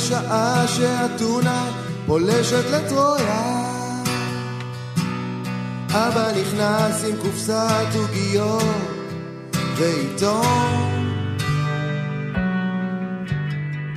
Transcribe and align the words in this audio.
בשעה 0.00 0.68
שאתונה 0.68 1.70
פולשת 2.06 2.64
לטרויה 2.72 3.64
אבא 5.88 6.32
נכנס 6.40 7.04
עם 7.04 7.16
קופסת 7.22 7.86
עוגיות 7.94 8.62
ועיתון 9.76 11.10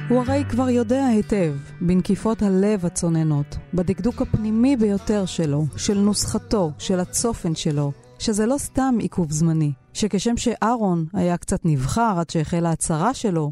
הוא 0.10 0.22
הרי 0.22 0.44
כבר 0.50 0.70
יודע 0.70 1.06
היטב, 1.06 1.54
בנקיפות 1.82 2.42
הלב 2.42 2.86
הצוננות, 2.86 3.58
בדקדוק 3.74 4.22
הפנימי 4.22 4.76
ביותר 4.76 5.26
שלו, 5.26 5.66
של 5.78 5.98
נוסחתו, 5.98 6.72
של 6.78 7.00
הצופן 7.00 7.56
שלו, 7.56 7.92
שזה 8.20 8.46
לא 8.46 8.58
סתם 8.58 8.96
עיכוב 9.00 9.32
זמני, 9.32 9.72
שכשם 9.94 10.38
שאהרון 10.38 11.06
היה 11.14 11.38
קצת 11.38 11.60
נבחר 11.66 12.16
עד 12.18 12.30
שהחלה 12.30 12.72
הצהרה 12.72 13.14
שלו, 13.14 13.52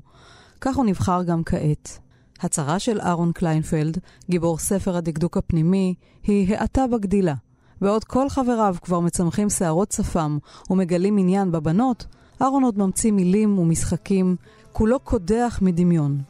כך 0.62 0.76
הוא 0.76 0.86
נבחר 0.86 1.24
גם 1.24 1.44
כעת. 1.44 2.00
הצרה 2.42 2.80
של 2.80 3.02
אהרון 3.02 3.32
קליינפלד, 3.32 3.98
גיבור 4.30 4.58
ספר 4.58 4.96
הדקדוק 4.96 5.38
הפנימי, 5.38 5.94
היא 6.24 6.56
האטה 6.56 6.88
בגדילה. 6.88 7.34
בעוד 7.82 8.04
כל 8.04 8.30
חבריו 8.30 8.76
כבר 8.82 9.00
מצמחים 9.00 9.50
שערות 9.50 9.92
שפם 9.92 10.38
ומגלים 10.70 11.18
עניין 11.18 11.52
בבנות, 11.52 12.06
אהרון 12.42 12.64
עוד 12.64 12.78
ממציא 12.78 13.12
מילים 13.12 13.60
ומשחקים, 13.60 14.36
כולו 14.72 15.00
קודח 15.00 15.60
מדמיון. 15.62 16.22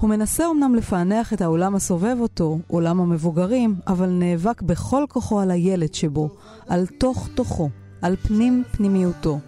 הוא 0.00 0.10
מנסה 0.10 0.50
אמנם 0.50 0.74
לפענח 0.74 1.32
את 1.32 1.40
העולם 1.40 1.74
הסובב 1.74 2.16
אותו, 2.20 2.58
עולם 2.66 3.00
המבוגרים, 3.00 3.74
אבל 3.86 4.08
נאבק 4.08 4.62
בכל 4.62 5.04
כוחו 5.08 5.40
על 5.40 5.50
הילד 5.50 5.94
שבו, 5.94 6.28
על 6.68 6.86
תוך 6.86 7.28
תוכו, 7.34 7.70
על 8.02 8.16
פנים 8.16 8.62
פנימיותו. 8.72 9.38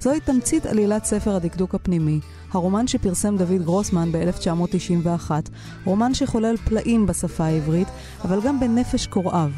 זוהי 0.00 0.20
תמצית 0.20 0.66
עלילת 0.66 1.04
ספר 1.04 1.36
הדקדוק 1.36 1.74
הפנימי, 1.74 2.20
הרומן 2.52 2.86
שפרסם 2.86 3.36
דוד 3.36 3.62
גרוסמן 3.62 4.12
ב-1991, 4.12 5.30
רומן 5.84 6.14
שחולל 6.14 6.56
פלאים 6.56 7.06
בשפה 7.06 7.44
העברית, 7.44 7.88
אבל 8.24 8.40
גם 8.40 8.60
בנפש 8.60 9.06
קוראיו. 9.06 9.50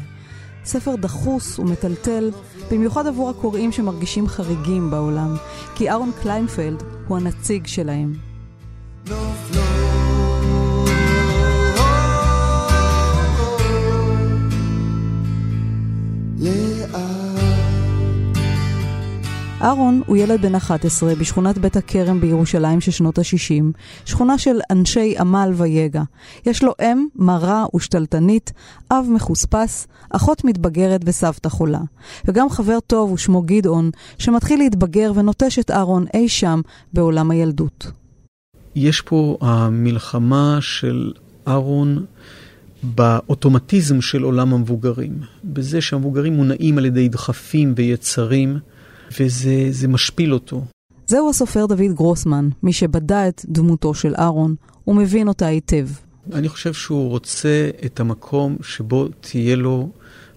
ספר 0.65 0.95
דחוס 0.95 1.59
ומטלטל, 1.59 2.31
במיוחד 2.71 3.07
עבור 3.07 3.29
הקוראים 3.29 3.71
שמרגישים 3.71 4.27
חריגים 4.27 4.91
בעולם, 4.91 5.35
כי 5.75 5.89
אהרון 5.89 6.11
קליינפלד 6.21 6.83
הוא 7.07 7.17
הנציג 7.17 7.67
שלהם. 7.67 8.13
אהרון 19.65 20.01
הוא 20.05 20.17
ילד 20.17 20.41
בן 20.41 20.55
11 20.55 21.15
בשכונת 21.15 21.57
בית 21.57 21.77
הכרם 21.77 22.21
בירושלים 22.21 22.81
של 22.81 22.91
שנות 22.91 23.17
ה-60, 23.17 23.63
שכונה 24.05 24.37
של 24.37 24.59
אנשי 24.71 25.15
עמל 25.19 25.51
ויגע. 25.55 26.03
יש 26.45 26.63
לו 26.63 26.73
אם, 26.81 27.05
מרה 27.15 27.65
ושתלטנית, 27.75 28.53
אב 28.91 29.05
מחוספס, 29.09 29.87
אחות 30.09 30.43
מתבגרת 30.43 31.01
וסבתא 31.05 31.49
חולה. 31.49 31.79
וגם 32.25 32.49
חבר 32.49 32.79
טוב 32.87 33.11
ושמו 33.11 33.41
גדעון, 33.41 33.91
שמתחיל 34.17 34.59
להתבגר 34.59 35.11
ונוטש 35.15 35.59
את 35.59 35.71
אהרון 35.71 36.05
אי 36.13 36.29
שם 36.29 36.61
בעולם 36.93 37.31
הילדות. 37.31 37.91
יש 38.75 39.01
פה 39.01 39.37
המלחמה 39.41 40.57
של 40.61 41.11
אהרון 41.47 42.05
באוטומטיזם 42.83 44.01
של 44.01 44.23
עולם 44.23 44.53
המבוגרים, 44.53 45.19
בזה 45.43 45.81
שהמבוגרים 45.81 46.33
מונעים 46.33 46.77
על 46.77 46.85
ידי 46.85 47.09
דחפים 47.09 47.73
ויצרים. 47.77 48.59
וזה 49.19 49.87
משפיל 49.87 50.33
אותו. 50.33 50.63
זהו 51.07 51.29
הסופר 51.29 51.65
דוד 51.65 51.93
גרוסמן, 51.93 52.49
מי 52.63 52.73
שבדה 52.73 53.27
את 53.27 53.41
דמותו 53.45 53.93
של 53.93 54.13
אהרון, 54.17 54.55
ומבין 54.87 55.27
אותה 55.27 55.45
היטב. 55.45 55.87
אני 56.33 56.49
חושב 56.49 56.73
שהוא 56.73 57.09
רוצה 57.09 57.69
את 57.85 57.99
המקום 57.99 58.55
שבו 58.61 59.07
תהיה 59.21 59.55
לו 59.55 59.89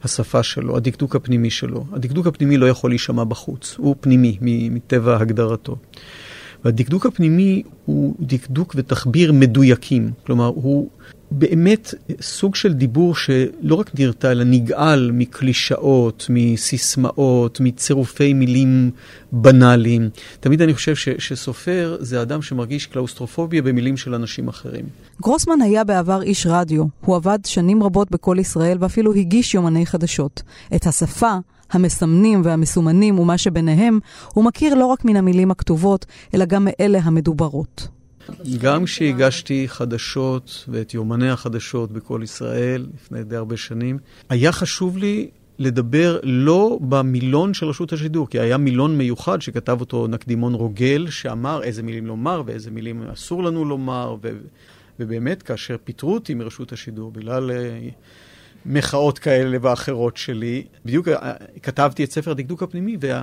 השפה 0.04 0.42
שלו, 0.42 0.76
הדקדוק 0.76 1.16
הפנימי 1.16 1.50
שלו. 1.50 1.84
הדקדוק 1.92 2.26
הפנימי 2.26 2.56
לא 2.56 2.68
יכול 2.68 2.90
להישמע 2.90 3.24
בחוץ, 3.24 3.74
הוא 3.78 3.96
פנימי 4.00 4.38
מטבע 4.70 5.16
הגדרתו. 5.20 5.76
והדקדוק 6.64 7.06
הפנימי 7.06 7.62
הוא 7.84 8.14
דקדוק 8.20 8.74
ותחביר 8.78 9.32
מדויקים, 9.32 10.10
כלומר 10.26 10.46
הוא 10.46 10.88
באמת 11.30 11.94
סוג 12.20 12.54
של 12.54 12.72
דיבור 12.72 13.14
שלא 13.14 13.74
רק 13.74 13.90
נרתע, 13.98 14.32
אלא 14.32 14.44
נגעל 14.44 15.10
מקלישאות, 15.14 16.26
מסיסמאות, 16.30 17.60
מצירופי 17.60 18.32
מילים 18.32 18.90
בנאליים. 19.32 20.08
תמיד 20.40 20.62
אני 20.62 20.74
חושב 20.74 20.94
ש, 20.94 21.08
שסופר 21.18 21.96
זה 22.00 22.22
אדם 22.22 22.42
שמרגיש 22.42 22.86
קלאוסטרופוביה 22.86 23.62
במילים 23.62 23.96
של 23.96 24.14
אנשים 24.14 24.48
אחרים. 24.48 24.84
גרוסמן 25.22 25.60
היה 25.62 25.84
בעבר 25.84 26.22
איש 26.22 26.46
רדיו. 26.46 26.84
הוא 27.00 27.16
עבד 27.16 27.38
שנים 27.44 27.82
רבות 27.82 28.10
בכל 28.10 28.36
ישראל 28.40 28.76
ואפילו 28.80 29.14
הגיש 29.14 29.54
יומני 29.54 29.86
חדשות. 29.86 30.42
את 30.76 30.86
השפה, 30.86 31.32
המסמנים 31.70 32.40
והמסומנים 32.44 33.18
ומה 33.18 33.38
שביניהם, 33.38 33.98
הוא 34.34 34.44
מכיר 34.44 34.74
לא 34.74 34.86
רק 34.86 35.04
מן 35.04 35.16
המילים 35.16 35.50
הכתובות, 35.50 36.06
אלא 36.34 36.44
גם 36.44 36.68
מאלה 36.70 36.98
המדוברות. 37.02 37.88
גם 38.60 38.84
כשהגשתי 38.84 39.68
חדשות 39.68 40.64
ואת 40.68 40.94
יומני 40.94 41.30
החדשות 41.30 41.92
בכל 41.92 42.20
ישראל 42.24 42.86
לפני 42.94 43.24
די 43.24 43.36
הרבה 43.36 43.56
שנים, 43.56 43.98
היה 44.28 44.52
חשוב 44.52 44.98
לי 44.98 45.30
לדבר 45.58 46.20
לא 46.22 46.78
במילון 46.80 47.54
של 47.54 47.66
רשות 47.66 47.92
השידור, 47.92 48.28
כי 48.28 48.40
היה 48.40 48.56
מילון 48.56 48.98
מיוחד 48.98 49.42
שכתב 49.42 49.76
אותו 49.80 50.06
נקדימון 50.06 50.54
רוגל, 50.54 51.06
שאמר 51.10 51.62
איזה 51.62 51.82
מילים 51.82 52.06
לומר 52.06 52.42
ואיזה 52.46 52.70
מילים 52.70 53.02
אסור 53.02 53.44
לנו 53.44 53.64
לומר, 53.64 54.16
ו... 54.22 54.28
ובאמת, 55.00 55.42
כאשר 55.42 55.76
פיטרו 55.84 56.14
אותי 56.14 56.34
מרשות 56.34 56.72
השידור 56.72 57.10
בגלל 57.10 57.50
uh, 57.50 57.92
מחאות 58.66 59.18
כאלה 59.18 59.58
ואחרות 59.60 60.16
שלי, 60.16 60.64
בדיוק 60.84 61.08
uh, 61.08 61.12
כתבתי 61.62 62.04
את 62.04 62.12
ספר 62.12 62.30
הדקדוק 62.30 62.62
הפנימי, 62.62 62.96
וה... 63.00 63.22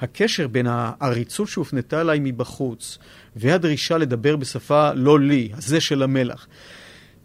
הקשר 0.00 0.48
בין 0.48 0.66
העריצות 0.66 1.48
שהופנתה 1.48 2.00
אליי 2.00 2.18
מבחוץ 2.22 2.98
והדרישה 3.38 3.98
לדבר 3.98 4.36
בשפה 4.36 4.92
לא 4.92 5.20
לי, 5.20 5.48
הזה 5.52 5.80
של 5.80 6.02
המלח, 6.02 6.46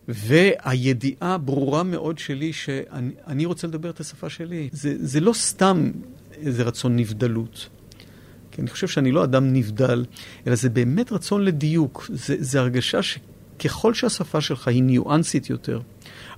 והידיעה 0.07 1.37
ברורה 1.37 1.83
מאוד 1.83 2.17
שלי 2.17 2.53
שאני 2.53 3.45
רוצה 3.45 3.67
לדבר 3.67 3.89
את 3.89 3.99
השפה 3.99 4.29
שלי. 4.29 4.69
זה, 4.71 4.95
זה 4.99 5.19
לא 5.19 5.33
סתם 5.33 5.91
איזה 6.37 6.63
רצון 6.63 6.95
נבדלות. 6.95 7.69
כי 8.51 8.61
אני 8.61 8.69
חושב 8.69 8.87
שאני 8.87 9.11
לא 9.11 9.23
אדם 9.23 9.53
נבדל, 9.53 10.05
אלא 10.47 10.55
זה 10.55 10.69
באמת 10.69 11.11
רצון 11.11 11.45
לדיוק. 11.45 12.09
זה, 12.13 12.35
זה 12.39 12.59
הרגשה 12.59 12.99
שככל 13.01 13.93
שהשפה 13.93 14.41
שלך 14.41 14.67
היא 14.67 14.83
ניואנסית 14.83 15.49
יותר, 15.49 15.79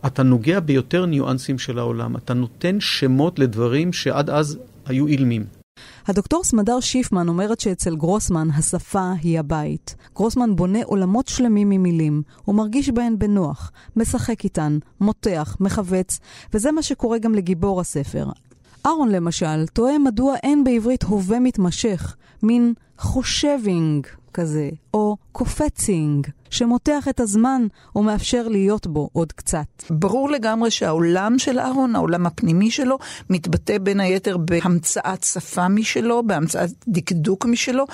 אתה 0.06 0.24
נוגע 0.24 0.60
ביותר 0.60 1.06
ניואנסים 1.06 1.60
של 1.60 1.80
העולם. 1.80 2.18
אתה 2.18 2.34
נותן 2.34 2.80
שמות 2.80 3.40
לדברים 3.40 3.94
שעד 3.94 4.30
אז 4.30 4.60
היו 4.86 5.08
אילמים. 5.08 5.46
הדוקטור 6.08 6.44
סמדר 6.44 6.80
שיפמן 6.80 7.28
אומרת 7.28 7.60
שאצל 7.60 7.96
גרוסמן 7.96 8.48
השפה 8.52 9.12
היא 9.22 9.40
הבית. 9.40 9.96
גרוסמן 10.16 10.56
בונה 10.56 10.80
עולמות 10.84 11.28
שלמים 11.28 11.70
ממילים, 11.70 12.22
הוא 12.46 12.56
מרגיש 12.56 12.90
בהן 12.90 13.20
בנוח, 13.20 13.72
משחק 13.96 14.44
איתן, 14.44 14.78
מותח, 15.02 15.58
מכווץ, 15.60 16.20
וזה 16.54 16.72
מה 16.72 16.82
שקורה 16.82 17.18
גם 17.18 17.36
לגיבור 17.36 17.82
הספר. 17.82 18.28
אהרון 18.86 19.10
למשל 19.10 19.68
תוהה 19.68 19.98
מדוע 19.98 20.36
אין 20.44 20.64
בעברית 20.64 21.04
הווה 21.04 21.40
מתמשך, 21.40 22.16
מין 22.44 22.74
חושבינג 22.98 24.08
כזה, 24.34 24.70
או 24.94 25.18
קופצינג, 25.38 26.28
שמותח 26.50 27.08
את 27.10 27.20
הזמן 27.20 27.68
ומאפשר 27.96 28.48
להיות 28.48 28.88
בו 28.88 29.10
עוד 29.14 29.32
קצת. 29.32 29.66
ברור 29.90 30.30
לגמרי 30.30 30.72
שהעולם 30.72 31.40
של 31.40 31.60
אהרון, 31.60 31.96
העולם 31.96 32.26
הפנימי 32.26 32.72
שלו, 32.72 32.98
מתבטא 33.30 33.78
בין 33.78 34.00
היתר 34.00 34.38
בהמצאת 34.38 35.24
שפה 35.24 35.68
משלו, 35.68 36.24
בהמצאת 36.28 36.70
דקדוק 36.88 37.46
משלו, 37.46 37.86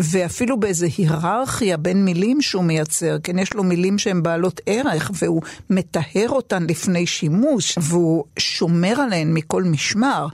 ואפילו 0.00 0.60
באיזו 0.60 0.86
היררכיה 0.98 1.76
בין 1.76 2.04
מילים 2.04 2.42
שהוא 2.42 2.64
מייצר, 2.64 3.16
כן, 3.22 3.38
יש 3.38 3.54
לו 3.54 3.64
מילים 3.64 3.98
שהן 3.98 4.22
בעלות 4.22 4.60
ערך, 4.66 5.10
והוא 5.14 5.42
מטהר 5.70 6.28
אותן 6.28 6.66
לפני 6.68 7.06
שימוש, 7.06 7.78
והוא 7.82 8.24
שומר 8.38 9.00
עליהן 9.00 9.34
מכל 9.34 9.62
משמר. 9.62 10.26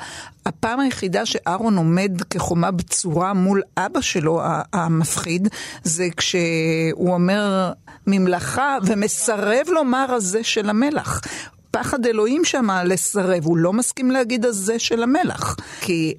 הפעם 0.46 0.80
היחידה 0.80 1.26
שאהרון 1.26 1.76
עומד 1.76 2.22
כחומה 2.30 2.70
בצורה 2.70 3.34
מול 3.34 3.62
אבא 3.76 4.00
שלו, 4.00 4.40
המפחיד, 4.72 5.48
זה 5.84 6.08
כשהוא 6.50 7.14
אומר 7.14 7.72
ממלכה 8.06 8.78
ומסרב 8.86 9.66
לומר 9.68 10.06
הזה 10.12 10.44
של 10.44 10.70
המלך. 10.70 11.20
פחד 11.70 12.06
אלוהים 12.06 12.44
שם 12.44 12.68
לסרב, 12.84 13.44
הוא 13.44 13.56
לא 13.56 13.72
מסכים 13.72 14.10
להגיד 14.10 14.44
הזה 14.44 14.78
של 14.78 15.02
המלך. 15.02 15.54
כי 15.80 16.14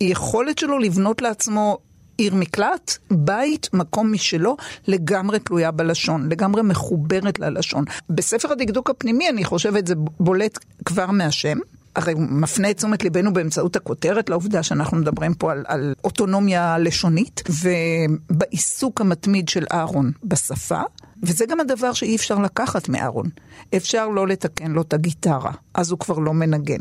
היכולת 0.00 0.58
שלו 0.58 0.78
לבנות 0.78 1.22
לעצמו 1.22 1.78
עיר 2.18 2.34
מקלט, 2.34 2.96
בית, 3.10 3.68
מקום 3.72 4.12
משלו, 4.12 4.56
לגמרי 4.86 5.38
תלויה 5.38 5.70
בלשון, 5.70 6.28
לגמרי 6.28 6.62
מחוברת 6.62 7.38
ללשון. 7.38 7.84
בספר 8.10 8.52
הדקדוק 8.52 8.90
הפנימי, 8.90 9.28
אני 9.28 9.44
חושבת, 9.44 9.86
זה 9.86 9.94
בולט 10.20 10.58
כבר 10.84 11.10
מהשם. 11.10 11.58
הרי 11.98 12.12
הוא 12.12 12.22
מפנה 12.22 12.70
את 12.70 12.76
תשומת 12.76 13.02
ליבנו 13.02 13.32
באמצעות 13.32 13.76
הכותרת 13.76 14.30
לעובדה 14.30 14.62
שאנחנו 14.62 14.96
מדברים 14.96 15.34
פה 15.34 15.52
על, 15.52 15.64
על 15.66 15.94
אוטונומיה 16.04 16.78
לשונית, 16.78 17.42
ובעיסוק 18.30 19.00
המתמיד 19.00 19.48
של 19.48 19.64
אהרון 19.72 20.12
בשפה, 20.24 20.80
וזה 21.22 21.46
גם 21.46 21.60
הדבר 21.60 21.92
שאי 21.92 22.16
אפשר 22.16 22.38
לקחת 22.38 22.88
מאהרון. 22.88 23.28
אפשר 23.76 24.08
לא 24.08 24.28
לתקן 24.28 24.70
לו 24.70 24.82
את 24.82 24.92
הגיטרה, 24.92 25.52
אז 25.74 25.90
הוא 25.90 25.98
כבר 25.98 26.18
לא 26.18 26.34
מנגן. 26.34 26.80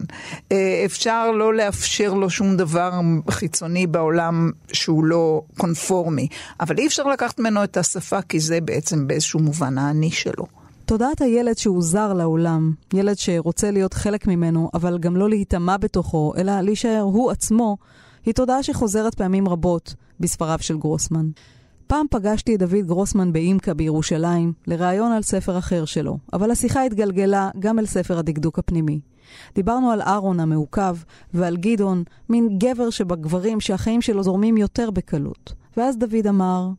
אה, 0.52 0.82
אפשר 0.86 1.32
לא 1.32 1.54
לאפשר 1.54 2.14
לו 2.14 2.30
שום 2.30 2.58
דבר 2.58 2.92
חיצוני 3.30 3.88
בעולם 3.88 4.52
שהוא 4.74 5.06
לא 5.06 5.42
קונפורמי, 5.58 6.28
אבל 6.60 6.78
אי 6.78 6.88
אפשר 6.88 7.04
לקחת 7.04 7.40
ממנו 7.40 7.64
את 7.64 7.78
השפה, 7.78 8.22
כי 8.22 8.40
זה 8.40 8.62
בעצם 8.62 9.08
באיזשהו 9.08 9.40
מובן 9.40 9.78
האני 9.78 10.12
שלו. 10.12 10.46
תודעת 10.88 11.22
הילד 11.22 11.58
שהוא 11.58 11.84
זר 11.84 12.14
לעולם, 12.14 12.74
ילד 12.94 13.18
שרוצה 13.18 13.72
להיות 13.72 13.94
חלק 13.94 14.28
ממנו, 14.28 14.70
אבל 14.74 14.98
גם 14.98 15.16
לא 15.16 15.30
להיטמע 15.30 15.78
בתוכו, 15.78 16.34
אלא 16.38 16.62
להישאר 16.62 17.02
הוא 17.02 17.32
עצמו, 17.32 17.78
היא 18.26 18.34
תודעה 18.34 18.64
שחוזרת 18.64 19.16
פעמים 19.16 19.48
רבות 19.48 19.94
בספריו 20.20 20.58
של 20.62 20.78
גרוסמן. 20.78 21.30
פעם 21.88 22.06
פגשתי 22.12 22.56
את 22.56 22.60
דוד 22.60 22.86
גרוסמן 22.86 23.34
באימקה 23.34 23.74
בירושלים, 23.74 24.54
לראיון 24.68 25.12
על 25.12 25.22
ספר 25.22 25.58
אחר 25.58 25.86
שלו, 25.86 26.18
אבל 26.34 26.52
השיחה 26.52 26.84
התגלגלה 26.84 27.50
גם 27.60 27.80
אל 27.80 27.86
ספר 27.86 28.20
הדקדוק 28.20 28.60
הפנימי. 28.60 29.00
דיברנו 29.56 29.92
על 29.92 30.02
אהרון 30.02 30.40
המעוכב 30.40 30.98
ועל 31.34 31.58
גדעון, 31.58 32.04
מין 32.30 32.58
גבר 32.58 32.90
שבגברים 32.90 33.60
שהחיים 33.60 34.02
שלו 34.02 34.24
זורמים 34.24 34.58
יותר 34.58 34.92
בקלות. 34.92 35.54
ואז 35.78 35.98
דוד 35.98 36.28
אמר, 36.30 36.70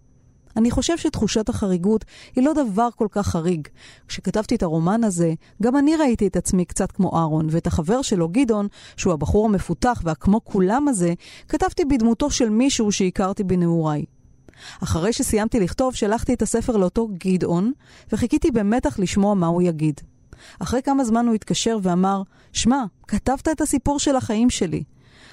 אני 0.56 0.70
חושב 0.70 0.98
שתחושת 0.98 1.48
החריגות 1.48 2.04
היא 2.36 2.44
לא 2.44 2.52
דבר 2.52 2.88
כל 2.96 3.06
כך 3.10 3.26
חריג. 3.28 3.68
כשכתבתי 4.08 4.54
את 4.54 4.62
הרומן 4.62 5.04
הזה, 5.04 5.34
גם 5.62 5.76
אני 5.76 5.96
ראיתי 5.96 6.26
את 6.26 6.36
עצמי 6.36 6.64
קצת 6.64 6.92
כמו 6.92 7.16
אהרון, 7.16 7.46
ואת 7.50 7.66
החבר 7.66 8.02
שלו, 8.02 8.28
גדעון, 8.28 8.68
שהוא 8.96 9.12
הבחור 9.12 9.46
המפותח 9.46 10.00
והכמו 10.04 10.44
כולם 10.44 10.88
הזה, 10.88 11.14
כתבתי 11.48 11.84
בדמותו 11.84 12.30
של 12.30 12.50
מישהו 12.50 12.92
שהכרתי 12.92 13.44
בנעוריי. 13.44 14.04
אחרי 14.82 15.12
שסיימתי 15.12 15.60
לכתוב, 15.60 15.94
שלחתי 15.94 16.34
את 16.34 16.42
הספר 16.42 16.76
לאותו 16.76 17.08
גדעון, 17.18 17.72
וחיכיתי 18.12 18.50
במתח 18.50 18.98
לשמוע 18.98 19.34
מה 19.34 19.46
הוא 19.46 19.62
יגיד. 19.62 20.00
אחרי 20.58 20.82
כמה 20.82 21.04
זמן 21.04 21.26
הוא 21.26 21.34
התקשר 21.34 21.78
ואמר, 21.82 22.22
שמע, 22.52 22.84
כתבת 23.08 23.48
את 23.48 23.60
הסיפור 23.60 23.98
של 23.98 24.16
החיים 24.16 24.50
שלי. 24.50 24.82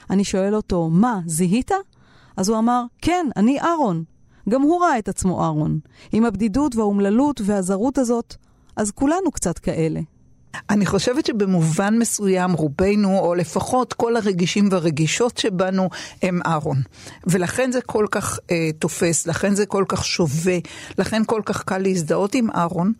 אני 0.09 0.23
שואל 0.23 0.55
אותו, 0.55 0.89
מה, 0.89 1.19
זיהית? 1.25 1.71
אז 2.37 2.49
הוא 2.49 2.57
אמר, 2.57 2.83
כן, 3.01 3.27
אני 3.35 3.59
אהרון. 3.59 4.03
גם 4.49 4.61
הוא 4.61 4.81
ראה 4.81 4.99
את 4.99 5.09
עצמו 5.09 5.43
אהרון. 5.43 5.79
עם 6.11 6.25
הבדידות 6.25 6.75
והאומללות 6.75 7.41
והזרות 7.43 7.97
הזאת, 7.97 8.35
אז 8.75 8.91
כולנו 8.91 9.31
קצת 9.31 9.59
כאלה. 9.59 9.99
אני 10.69 10.85
חושבת 10.85 11.25
שבמובן 11.25 11.97
מסוים 11.97 12.53
רובנו, 12.53 13.19
או 13.19 13.35
לפחות 13.35 13.93
כל 13.93 14.15
הרגישים 14.15 14.67
והרגישות 14.71 15.37
שבנו, 15.37 15.89
הם 16.21 16.39
אהרון. 16.45 16.81
ולכן 17.27 17.71
זה 17.71 17.81
כל 17.81 18.05
כך 18.11 18.39
אה, 18.51 18.69
תופס, 18.79 19.27
לכן 19.27 19.55
זה 19.55 19.65
כל 19.65 19.85
כך 19.87 20.05
שווה, 20.05 20.57
לכן 20.97 21.21
כל 21.25 21.41
כך 21.45 21.63
קל 21.63 21.77
להזדהות 21.77 22.35
עם 22.35 22.51
אהרון. 22.51 22.93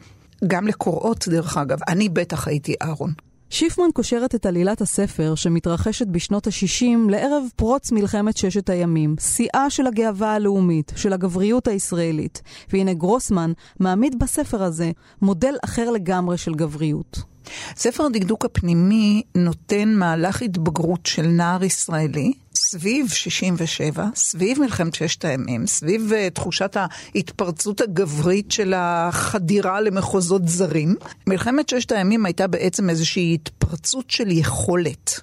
גם 0.47 0.67
לקוראות, 0.67 1.27
דרך 1.27 1.57
אגב. 1.57 1.77
אני 1.87 2.09
בטח 2.09 2.47
הייתי 2.47 2.75
אהרון. 2.81 3.13
שיפמן 3.49 3.89
קושרת 3.93 4.35
את 4.35 4.45
עלילת 4.45 4.81
הספר, 4.81 5.35
שמתרחשת 5.35 6.07
בשנות 6.07 6.47
ה-60, 6.47 7.09
לערב 7.09 7.43
פרוץ 7.55 7.91
מלחמת 7.91 8.37
ששת 8.37 8.69
הימים, 8.69 9.15
שיאה 9.19 9.69
של 9.69 9.87
הגאווה 9.87 10.33
הלאומית, 10.33 10.91
של 10.95 11.13
הגבריות 11.13 11.67
הישראלית. 11.67 12.41
והנה 12.73 12.93
גרוסמן 12.93 13.51
מעמיד 13.79 14.19
בספר 14.19 14.63
הזה 14.63 14.91
מודל 15.21 15.55
אחר 15.65 15.91
לגמרי 15.91 16.37
של 16.37 16.53
גבריות. 16.55 17.34
ספר 17.75 18.05
הדקדוק 18.05 18.45
הפנימי 18.45 19.23
נותן 19.35 19.93
מהלך 19.93 20.41
התבגרות 20.41 21.05
של 21.05 21.27
נער 21.27 21.63
ישראלי, 21.63 22.33
סביב 22.55 23.09
67, 23.09 24.07
סביב 24.15 24.59
מלחמת 24.59 24.95
ששת 24.95 25.25
הימים, 25.25 25.67
סביב 25.67 26.11
uh, 26.11 26.33
תחושת 26.33 26.77
ההתפרצות 27.15 27.81
הגברית 27.81 28.51
של 28.51 28.73
החדירה 28.77 29.81
למחוזות 29.81 30.47
זרים. 30.47 30.95
מלחמת 31.27 31.69
ששת 31.69 31.91
הימים 31.91 32.25
הייתה 32.25 32.47
בעצם 32.47 32.89
איזושהי 32.89 33.33
התפרצות 33.33 34.09
של 34.11 34.31
יכולת. 34.31 35.19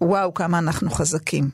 וואו, 0.00 0.34
כמה 0.34 0.58
אנחנו 0.58 0.90
חזקים. 0.90 1.50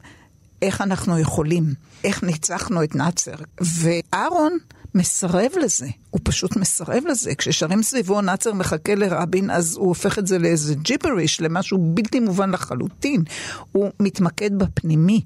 איך 0.62 0.80
אנחנו 0.80 1.18
יכולים, 1.18 1.64
איך 2.04 2.22
ניצחנו 2.22 2.82
את 2.84 2.94
נאצר. 2.94 3.34
ואהרון 3.60 4.58
מסרב 4.94 5.50
לזה, 5.62 5.86
הוא 6.10 6.20
פשוט 6.24 6.56
מסרב 6.56 7.02
לזה. 7.10 7.34
כששרים 7.34 7.82
סביבו 7.82 8.20
נאצר 8.20 8.52
מחכה 8.52 8.94
לרבין, 8.94 9.50
אז 9.50 9.76
הוא 9.76 9.88
הופך 9.88 10.18
את 10.18 10.26
זה 10.26 10.38
לאיזה 10.38 10.74
ג'יפריש, 10.74 11.40
למשהו 11.40 11.78
בלתי 11.94 12.20
מובן 12.20 12.50
לחלוטין. 12.50 13.22
הוא 13.72 13.90
מתמקד 14.00 14.58
בפנימי, 14.58 15.20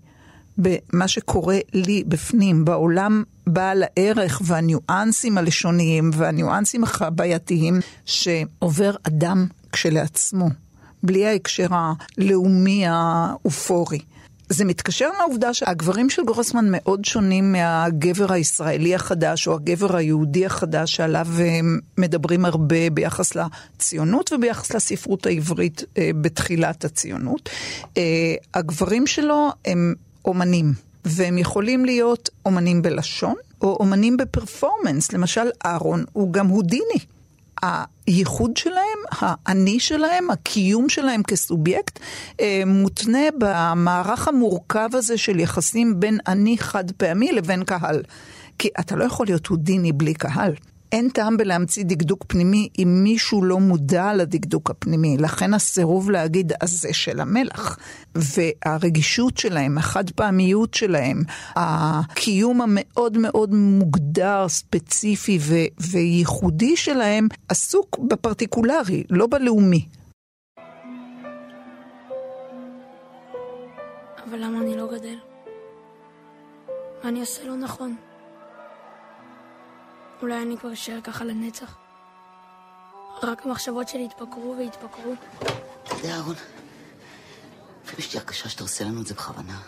במה 0.59 1.09
שקורה 1.09 1.59
לי 1.73 2.05
בפנים, 2.09 2.65
בעולם 2.65 3.23
בעל 3.47 3.83
הערך 3.83 4.43
והניואנסים 4.45 5.39
הלשוניים 5.39 6.11
והניואנסים 6.15 6.85
החווייתיים 6.85 7.81
שעובר 8.05 8.95
אדם 9.03 9.47
כשלעצמו, 9.73 10.49
בלי 11.03 11.27
ההקשר 11.27 11.67
הלאומי 11.71 12.87
האופורי. 12.87 13.99
זה 14.49 14.65
מתקשר 14.65 15.09
לעובדה 15.19 15.55
שהגברים 15.55 16.11
של 16.11 16.25
גרוסמן 16.25 16.67
מאוד 16.69 17.05
שונים 17.05 17.53
מהגבר 17.53 18.33
הישראלי 18.33 18.95
החדש 18.95 19.49
או 19.49 19.55
הגבר 19.55 19.97
היהודי 19.97 20.47
החדש 20.47 20.97
שעליו 20.97 21.27
אה, 21.41 21.61
מדברים 21.99 22.45
הרבה 22.45 22.91
ביחס 22.91 23.33
לציונות 23.37 24.33
וביחס 24.33 24.75
לספרות 24.75 25.27
העברית 25.27 25.85
אה, 25.99 26.11
בתחילת 26.21 26.85
הציונות. 26.85 27.49
אה, 27.97 28.35
הגברים 28.55 29.07
שלו 29.07 29.49
הם 29.65 29.95
אומנים, 30.25 30.73
והם 31.05 31.39
יכולים 31.39 31.85
להיות 31.85 32.29
אומנים 32.45 32.83
בלשון 32.83 33.35
או 33.61 33.77
אומנים 33.81 34.17
בפרפורמנס. 34.17 35.13
למשל, 35.13 35.49
אהרון 35.67 36.05
הוא 36.13 36.33
גם 36.33 36.47
הודיני. 36.47 37.16
הייחוד 37.63 38.57
שלהם, 38.57 38.99
האני 39.11 39.81
שלהם, 39.81 40.31
הקיום 40.31 40.89
שלהם 40.89 41.23
כסובייקט, 41.23 41.99
אה, 42.41 42.63
מותנה 42.67 43.25
במערך 43.39 44.29
המורכב 44.29 44.89
הזה 44.93 45.19
של 45.19 45.41
יחסים 45.41 46.01
בין 46.01 46.19
אני 46.27 46.59
חד 46.59 46.91
פעמי 46.91 47.33
לבין 47.33 47.65
קהל. 47.65 48.03
כי 48.59 48.69
אתה 48.81 48.97
לא 48.97 49.05
יכול 49.05 49.27
להיות 49.27 49.47
הודיני 49.47 49.93
בלי 49.93 50.15
קהל. 50.15 50.53
אין 50.93 51.09
טעם 51.09 51.37
בלהמציא 51.37 51.85
דקדוק 51.85 52.25
פנימי 52.29 52.69
אם 52.79 53.01
מישהו 53.03 53.45
לא 53.45 53.61
מודע 53.61 54.15
לדקדוק 54.15 54.71
הפנימי. 54.71 55.17
לכן 55.19 55.55
הסירוב 55.55 56.11
להגיד 56.11 56.53
הזה 56.61 56.93
של 56.93 57.21
המלח. 57.21 57.79
והרגישות 58.15 59.39
שלהם, 59.39 59.79
החד 59.79 60.11
פעמיות 60.11 60.75
שלהם, 60.75 61.23
הקיום 61.57 62.61
המאוד 62.61 63.19
מאוד 63.19 63.55
מוגדר, 63.55 64.49
ספציפי 64.49 65.39
ו- 65.41 65.83
וייחודי 65.91 66.77
שלהם, 66.77 67.29
עסוק 67.49 67.99
בפרטיקולרי, 67.99 69.05
לא 69.11 69.27
בלאומי. 69.27 69.87
אבל 74.29 74.39
למה 74.39 74.61
אני 74.61 74.77
לא 74.77 74.87
גדל? 74.87 75.17
מה 77.03 77.09
אני 77.09 77.21
עושה 77.21 77.45
לא 77.45 77.57
נכון? 77.57 77.97
אולי 80.23 80.43
אני 80.43 80.59
כבר 80.59 80.73
אשאר 80.73 81.01
ככה 81.05 81.25
לנצח? 81.25 81.77
רק 83.23 83.47
המחשבות 83.47 83.89
שלי 83.89 84.05
יתפקרו 84.05 84.55
ויתפקרו. 84.59 85.13
אתה 85.39 85.95
יודע, 85.95 86.15
אהרון, 86.15 86.35
אפילו 87.85 88.03
שתהיה 88.03 88.23
קשה 88.23 88.49
שאתה 88.49 88.65
עושה 88.65 88.85
לנו 88.85 89.01
את 89.03 89.07
זה 89.07 89.15
בכוונה. 89.15 89.59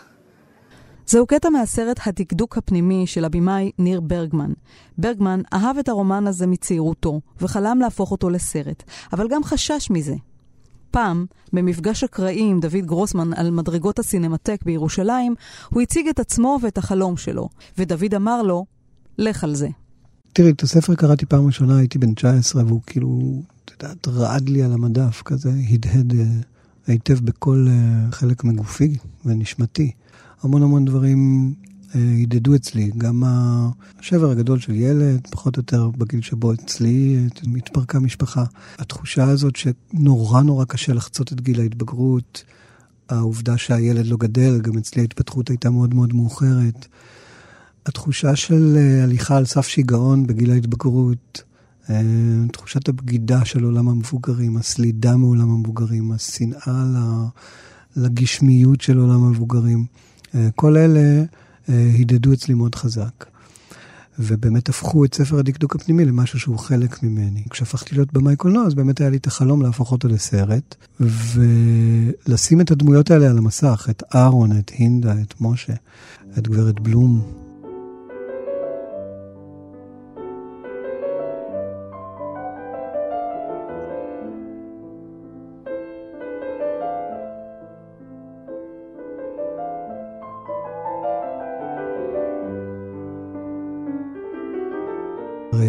זהו 1.05 1.27
קטע 1.27 1.49
מהסרט 1.49 1.99
הדקדוק 2.05 2.57
הפנימי 2.57 3.07
של 3.07 3.25
הבמאי 3.25 3.71
ניר 3.77 4.01
ברגמן. 4.01 4.53
ברגמן 4.97 5.41
אהב 5.53 5.77
את 5.77 5.89
הרומן 5.89 6.27
הזה 6.27 6.47
מצעירותו, 6.47 7.21
וחלם 7.41 7.79
להפוך 7.81 8.11
אותו 8.11 8.29
לסרט, 8.29 8.83
אבל 9.13 9.27
גם 9.27 9.43
חשש 9.43 9.89
מזה. 9.89 10.15
פעם, 10.91 11.25
במפגש 11.53 12.03
אקראי 12.03 12.49
עם 12.49 12.59
דוד 12.59 12.85
גרוסמן 12.85 13.33
על 13.33 13.51
מדרגות 13.51 13.99
הסינמטק 13.99 14.63
בירושלים, 14.65 15.35
הוא 15.69 15.81
הציג 15.81 16.07
את 16.07 16.19
עצמו 16.19 16.57
ואת 16.61 16.77
החלום 16.77 17.17
שלו, 17.17 17.49
ודוד 17.77 18.15
אמר 18.15 18.41
לו, 18.41 18.65
לך 19.17 19.43
על 19.43 19.55
זה. 19.55 19.67
תראי, 20.33 20.49
את 20.51 20.63
הספר 20.63 20.95
קראתי 20.95 21.25
פעם 21.25 21.45
ראשונה, 21.45 21.77
הייתי 21.77 21.97
בן 21.97 22.13
19, 22.13 22.63
והוא 22.65 22.81
כאילו, 22.85 23.41
את 23.65 23.71
יודעת, 23.71 24.07
רעד 24.07 24.49
לי 24.49 24.63
על 24.63 24.73
המדף, 24.73 25.21
כזה 25.25 25.51
הדהד 25.69 26.13
אה, 26.19 26.25
היטב 26.87 27.19
בכל 27.19 27.67
אה, 27.69 28.11
חלק 28.11 28.43
מגופי 28.43 28.97
ונשמתי. 29.25 29.91
המון 30.41 30.63
המון 30.63 30.85
דברים 30.85 31.53
אה, 31.95 32.15
הדהדו 32.21 32.55
אצלי, 32.55 32.91
גם 32.97 33.23
השבר 33.99 34.31
הגדול 34.31 34.59
של 34.59 34.75
ילד, 34.75 35.27
פחות 35.31 35.57
או 35.57 35.59
יותר 35.59 35.89
בגיל 35.97 36.21
שבו 36.21 36.53
אצלי 36.53 37.27
התפרקה 37.57 37.99
משפחה. 37.99 38.43
התחושה 38.77 39.23
הזאת 39.23 39.55
שנורא 39.55 40.41
נורא 40.41 40.65
קשה 40.65 40.93
לחצות 40.93 41.33
את 41.33 41.41
גיל 41.41 41.61
ההתבגרות, 41.61 42.43
העובדה 43.09 43.57
שהילד 43.57 44.05
לא 44.05 44.17
גדל, 44.17 44.61
גם 44.61 44.77
אצלי 44.77 45.01
ההתפתחות 45.01 45.49
הייתה 45.49 45.69
מאוד 45.69 45.93
מאוד 45.93 46.13
מאוחרת. 46.13 46.87
התחושה 47.85 48.35
של 48.35 48.77
אה, 48.77 49.03
הליכה 49.03 49.37
על 49.37 49.45
סף 49.45 49.67
שיגעון 49.67 50.27
בגיל 50.27 50.51
ההתבגרות, 50.51 51.43
אה, 51.89 52.01
תחושת 52.51 52.89
הבגידה 52.89 53.45
של 53.45 53.63
עולם 53.63 53.89
המבוגרים, 53.89 54.57
הסלידה 54.57 55.15
מעולם 55.15 55.49
המבוגרים, 55.49 56.11
השנאה 56.11 56.83
לגשמיות 57.95 58.81
של 58.81 58.97
עולם 58.97 59.23
המבוגרים, 59.23 59.85
כל 60.55 60.77
אלה 60.77 61.23
הדהדו 61.67 62.33
אצלי 62.33 62.53
מאוד 62.53 62.75
חזק. 62.75 63.25
ובאמת 64.19 64.69
הפכו 64.69 65.05
את 65.05 65.13
ספר 65.15 65.39
הדקדוק 65.39 65.75
הפנימי 65.75 66.05
למשהו 66.05 66.39
שהוא 66.39 66.59
חלק 66.59 67.03
ממני. 67.03 67.43
כשהפכתי 67.49 67.95
להיות 67.95 68.13
במאי 68.13 68.35
קולנוע, 68.35 68.65
אז 68.65 68.73
באמת 68.73 69.01
היה 69.01 69.09
לי 69.09 69.17
את 69.17 69.27
החלום 69.27 69.61
להפוך 69.61 69.91
אותו 69.91 70.07
לסרט, 70.07 70.75
ולשים 70.99 72.61
את 72.61 72.71
הדמויות 72.71 73.11
האלה 73.11 73.29
על 73.29 73.37
המסך, 73.37 73.87
את 73.89 74.03
אהרון, 74.15 74.59
את 74.59 74.69
הינדה, 74.69 75.13
את 75.21 75.33
משה, 75.41 75.73
את 76.37 76.47
גברת 76.47 76.79
בלום, 76.79 77.21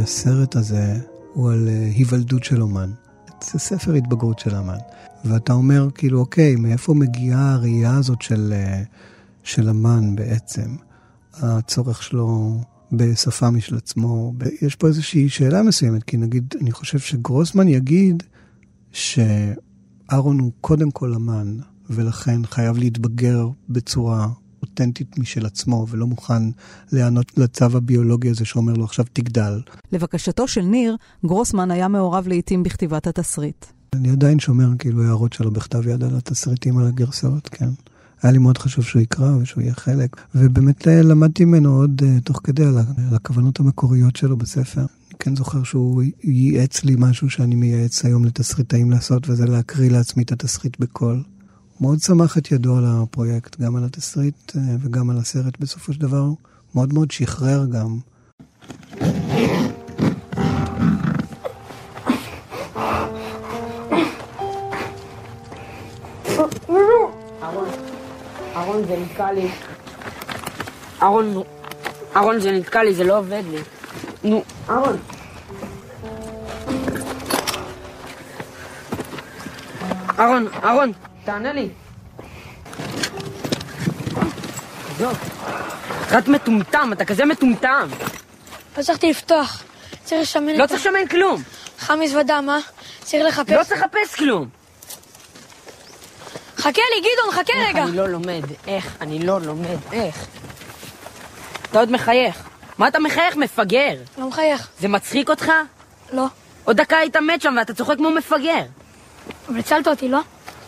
הסרט 0.02 0.56
הזה 0.56 0.98
הוא 1.34 1.50
על 1.50 1.68
uh, 1.68 1.96
היוולדות 1.96 2.44
של 2.44 2.62
אומן. 2.62 2.90
זה 3.44 3.58
ספר 3.58 3.92
התבגרות 3.92 4.38
של 4.38 4.56
אמן. 4.56 4.78
ואתה 5.24 5.52
אומר, 5.52 5.88
כאילו, 5.94 6.20
אוקיי, 6.20 6.56
מאיפה 6.56 6.94
מגיעה 6.94 7.52
הראייה 7.52 7.96
הזאת 7.96 8.22
של, 8.22 8.52
uh, 8.52 8.86
של 9.42 9.68
אמן 9.68 10.16
בעצם? 10.16 10.76
הצורך 11.34 12.02
שלו 12.02 12.60
בשפה 12.92 13.50
משל 13.50 13.76
עצמו. 13.76 14.34
יש 14.62 14.74
פה 14.74 14.86
איזושהי 14.86 15.28
שאלה 15.28 15.62
מסוימת, 15.62 16.04
כי 16.04 16.16
נגיד, 16.16 16.54
אני 16.60 16.72
חושב 16.72 16.98
שגרוסמן 16.98 17.68
יגיד 17.68 18.22
שאהרון 18.92 20.38
הוא 20.40 20.52
קודם 20.60 20.90
כל 20.90 21.14
אמן, 21.14 21.56
ולכן 21.90 22.46
חייב 22.46 22.78
להתבגר 22.78 23.48
בצורה 23.68 24.28
אותנטית 24.62 25.18
משל 25.18 25.46
עצמו, 25.46 25.86
ולא 25.90 26.06
מוכן 26.06 26.42
להיענות 26.92 27.38
לצו 27.38 27.64
הביולוגי 27.64 28.30
הזה 28.30 28.44
שאומר 28.44 28.72
לו 28.72 28.84
עכשיו 28.84 29.04
תגדל. 29.12 29.60
לבקשתו 29.92 30.48
של 30.48 30.62
ניר, 30.62 30.96
גרוסמן 31.26 31.70
היה 31.70 31.88
מעורב 31.88 32.28
לעיתים 32.28 32.62
בכתיבת 32.62 33.06
התסריט. 33.06 33.66
אני 33.92 34.10
עדיין 34.10 34.38
שומר 34.38 34.68
כאילו 34.78 35.02
הערות 35.02 35.32
שלו 35.32 35.50
בכתב 35.50 35.88
יד 35.88 36.04
על 36.04 36.16
התסריטים, 36.16 36.78
על 36.78 36.86
הגרסאות, 36.86 37.48
כן. 37.48 37.68
היה 38.22 38.32
לי 38.32 38.38
מאוד 38.38 38.58
חשוב 38.58 38.84
שהוא 38.84 39.02
יקרא 39.02 39.36
ושהוא 39.36 39.62
יהיה 39.62 39.74
חלק, 39.74 40.16
ובאמת 40.34 40.88
אה, 40.88 41.02
למדתי 41.02 41.44
ממנו 41.44 41.76
עוד 41.76 42.02
uh, 42.02 42.24
תוך 42.24 42.40
כדי 42.44 42.64
על, 42.64 42.78
הכוונות 43.12 43.60
המקוריות 43.60 44.16
שלו 44.16 44.36
בספר. 44.36 44.80
אני 44.80 45.18
כן 45.18 45.36
זוכר 45.36 45.62
שהוא 45.62 46.02
ייעץ 46.24 46.84
לי 46.84 46.94
משהו 46.98 47.30
שאני 47.30 47.54
מייעץ 47.54 48.04
היום 48.04 48.24
לתסריטאים 48.24 48.90
לעשות, 48.90 49.30
וזה 49.30 49.46
להקריא 49.46 49.90
לעצמי 49.90 50.22
את 50.22 50.32
התסריט 50.32 50.80
בקול. 50.80 51.22
מאוד 51.80 51.98
שמח 52.00 52.38
את 52.38 52.52
ידו 52.52 52.76
על 52.76 52.84
הפרויקט, 52.86 53.60
גם 53.60 53.76
על 53.76 53.84
התסריט 53.84 54.56
אה, 54.56 54.60
וגם 54.80 55.10
על 55.10 55.18
הסרט 55.18 55.60
בסופו 55.60 55.92
של 55.92 56.00
דבר. 56.00 56.28
מאוד 56.74 56.94
מאוד 56.94 57.10
שחרר 57.10 57.66
גם. 57.66 57.98
אהרון, 68.56 68.84
זה 68.86 68.96
נתקע 68.96 69.32
לי. 69.32 69.48
אהרון, 71.02 71.42
אהרון, 72.16 72.40
זה 72.40 72.52
נתקע 72.52 72.82
לי, 72.82 72.94
זה 72.94 73.04
לא 73.04 73.18
עובד 73.18 73.42
לי. 73.50 73.58
נו, 74.24 74.42
אהרון. 74.68 74.96
אהרון, 80.18 80.46
אהרון, 80.64 80.92
תענה 81.30 81.52
לי. 81.52 81.68
עזוב. 84.90 85.18
רק 86.10 86.28
מטומטם, 86.28 86.90
אתה 86.92 87.04
כזה 87.04 87.24
מטומטם. 87.24 87.88
לא 88.76 88.80
הצלחתי 88.80 89.10
לפתוח. 89.10 89.62
צריך 90.04 90.20
לשמן 90.20 90.56
לא 90.56 90.66
צריך 90.66 90.80
לשמן 90.80 91.06
כלום. 91.10 91.42
חם 91.78 92.00
מזוודה, 92.00 92.40
מה? 92.40 92.58
צריך 93.02 93.26
לחפש. 93.26 93.52
לא 93.52 93.64
צריך 93.64 93.80
לחפש 93.80 94.14
כלום. 94.14 94.48
חכה 96.56 96.82
לי, 96.94 97.00
גדעון, 97.00 97.32
חכה 97.32 97.52
איך 97.52 97.68
רגע. 97.68 97.82
אני 97.82 97.96
לא 97.96 98.08
לומד? 98.08 98.42
איך? 98.66 98.96
אני 99.00 99.18
לא 99.18 99.40
לומד? 99.40 99.78
איך? 99.92 100.26
אתה 101.70 101.78
עוד 101.78 101.92
מחייך. 101.92 102.42
מה 102.78 102.88
אתה 102.88 102.98
מחייך? 102.98 103.36
מפגר. 103.36 103.94
לא 104.18 104.28
מחייך. 104.28 104.68
זה 104.80 104.88
מצחיק 104.88 105.30
אותך? 105.30 105.52
לא. 106.12 106.26
עוד 106.64 106.76
דקה 106.76 106.96
היית 106.96 107.16
מת 107.16 107.42
שם 107.42 107.54
ואתה 107.58 107.74
צוחק 107.74 107.96
כמו 107.96 108.10
מפגר. 108.10 108.62
אבל 109.48 109.58
הצלת 109.58 109.88
אותי, 109.88 110.08
לא? 110.08 110.20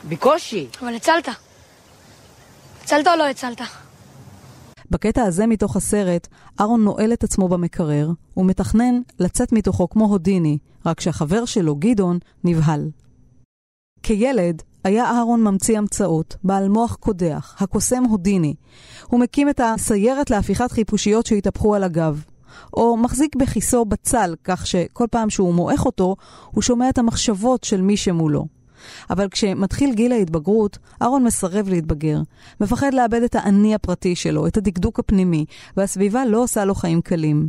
בקושי. 0.08 0.68
אבל 0.80 0.94
הצלת. 0.94 1.28
הצלת 2.82 3.06
או 3.06 3.12
לא 3.18 3.28
הצלת? 3.28 3.60
בקטע 4.90 5.22
הזה 5.22 5.46
מתוך 5.46 5.76
הסרט, 5.76 6.28
אהרון 6.60 6.84
נועל 6.84 7.12
את 7.12 7.24
עצמו 7.24 7.48
במקרר, 7.48 8.10
ומתכנן 8.36 9.00
לצאת 9.18 9.52
מתוכו 9.52 9.90
כמו 9.90 10.04
הודיני, 10.04 10.58
רק 10.86 11.00
שהחבר 11.00 11.44
שלו, 11.44 11.76
גדעון, 11.76 12.18
נבהל. 12.44 12.90
כילד, 14.02 14.62
היה 14.84 15.04
אהרון 15.04 15.42
ממציא 15.42 15.78
המצאות, 15.78 16.36
בעל 16.44 16.68
מוח 16.68 16.94
קודח, 16.94 17.56
הקוסם 17.58 18.04
הודיני. 18.04 18.54
הוא 19.06 19.20
מקים 19.20 19.48
את 19.48 19.60
הסיירת 19.64 20.30
להפיכת 20.30 20.72
חיפושיות 20.72 21.26
שהתהפכו 21.26 21.74
על 21.74 21.84
הגב. 21.84 22.24
או 22.74 22.96
מחזיק 22.96 23.36
בכיסו 23.36 23.84
בצל, 23.84 24.34
כך 24.44 24.66
שכל 24.66 25.06
פעם 25.10 25.30
שהוא 25.30 25.54
מועך 25.54 25.86
אותו, 25.86 26.16
הוא 26.50 26.62
שומע 26.62 26.88
את 26.88 26.98
המחשבות 26.98 27.64
של 27.64 27.80
מי 27.80 27.96
שמולו. 27.96 28.46
אבל 29.10 29.28
כשמתחיל 29.28 29.94
גיל 29.94 30.12
ההתבגרות, 30.12 30.78
אהרון 31.02 31.24
מסרב 31.24 31.68
להתבגר. 31.68 32.18
מפחד 32.60 32.94
לאבד 32.94 33.22
את 33.22 33.34
האני 33.34 33.74
הפרטי 33.74 34.16
שלו, 34.16 34.46
את 34.46 34.56
הדקדוק 34.56 34.98
הפנימי, 34.98 35.44
והסביבה 35.76 36.26
לא 36.26 36.42
עושה 36.42 36.64
לו 36.64 36.74
חיים 36.74 37.00
קלים. 37.00 37.48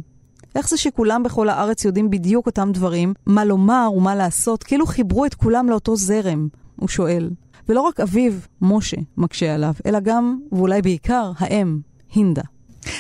איך 0.56 0.70
זה 0.70 0.78
שכולם 0.78 1.24
בכל 1.24 1.50
הארץ 1.50 1.86
יודעים 1.86 2.10
בדיוק 2.10 2.46
אותם 2.46 2.70
דברים, 2.74 3.14
מה 3.26 3.46
לומר 3.46 3.90
ומה 3.96 4.16
לעשות, 4.16 4.64
כאילו 4.64 4.86
חיברו 4.86 5.26
את 5.26 5.34
כולם 5.34 5.70
לאותו 5.70 5.96
זרם? 5.96 6.48
הוא 6.76 6.90
שואל. 6.90 7.30
ולא 7.70 7.82
רק 7.82 8.00
אביו, 8.00 8.34
משה, 8.62 8.98
מקשה 9.18 9.56
עליו, 9.56 9.74
אלא 9.86 10.00
גם, 10.00 10.40
ואולי 10.52 10.82
בעיקר, 10.82 11.32
האם, 11.38 11.80
הינדה. 12.14 12.42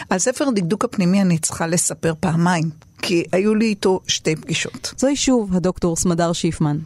על 0.09 0.19
ספר 0.19 0.47
הדקדוק 0.47 0.85
הפנימי 0.85 1.21
אני 1.21 1.37
צריכה 1.37 1.67
לספר 1.67 2.13
פעמיים, 2.19 2.69
כי 3.01 3.23
היו 3.31 3.55
לי 3.55 3.65
איתו 3.65 3.99
שתי 4.07 4.35
פגישות. 4.35 4.93
זוהי 4.97 5.15
שוב 5.15 5.55
הדוקטור 5.55 5.95
סמדר 5.95 6.33
שיפמן. 6.33 6.77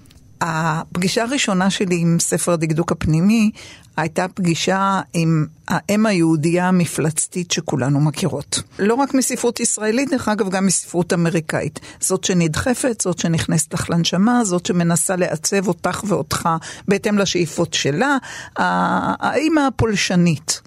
הפגישה 0.41 1.24
הראשונה 1.24 1.70
שלי 1.70 1.98
עם 2.00 2.17
ספר 2.20 2.51
הדקדוק 2.51 2.91
הפנימי 2.91 3.51
הייתה 3.98 4.25
פגישה 4.34 5.01
עם 5.13 5.46
האם 5.67 6.06
היהודייה 6.06 6.67
המפלצתית 6.67 7.51
שכולנו 7.51 8.00
מכירות. 8.00 8.62
לא 8.79 8.94
רק 8.94 9.13
מספרות 9.13 9.60
ישראלית, 9.60 10.10
דרך 10.10 10.27
אגב, 10.27 10.50
גם 10.50 10.65
מספרות 10.65 11.13
אמריקאית. 11.13 11.79
זאת 12.00 12.24
שנדחפת, 12.24 13.01
זאת 13.01 13.20
שנכנסת 13.20 13.74
לך 13.74 13.89
לנשמה, 13.89 14.46
זאת 14.46 14.65
שמנסה 14.65 15.15
לעצב 15.15 15.67
אותך 15.67 16.03
ואותך 16.08 16.50
בהתאם 16.88 17.17
לשאיפות 17.17 17.74
שלה, 17.74 18.17
האימא 18.56 19.60
הפולשנית. 19.60 20.62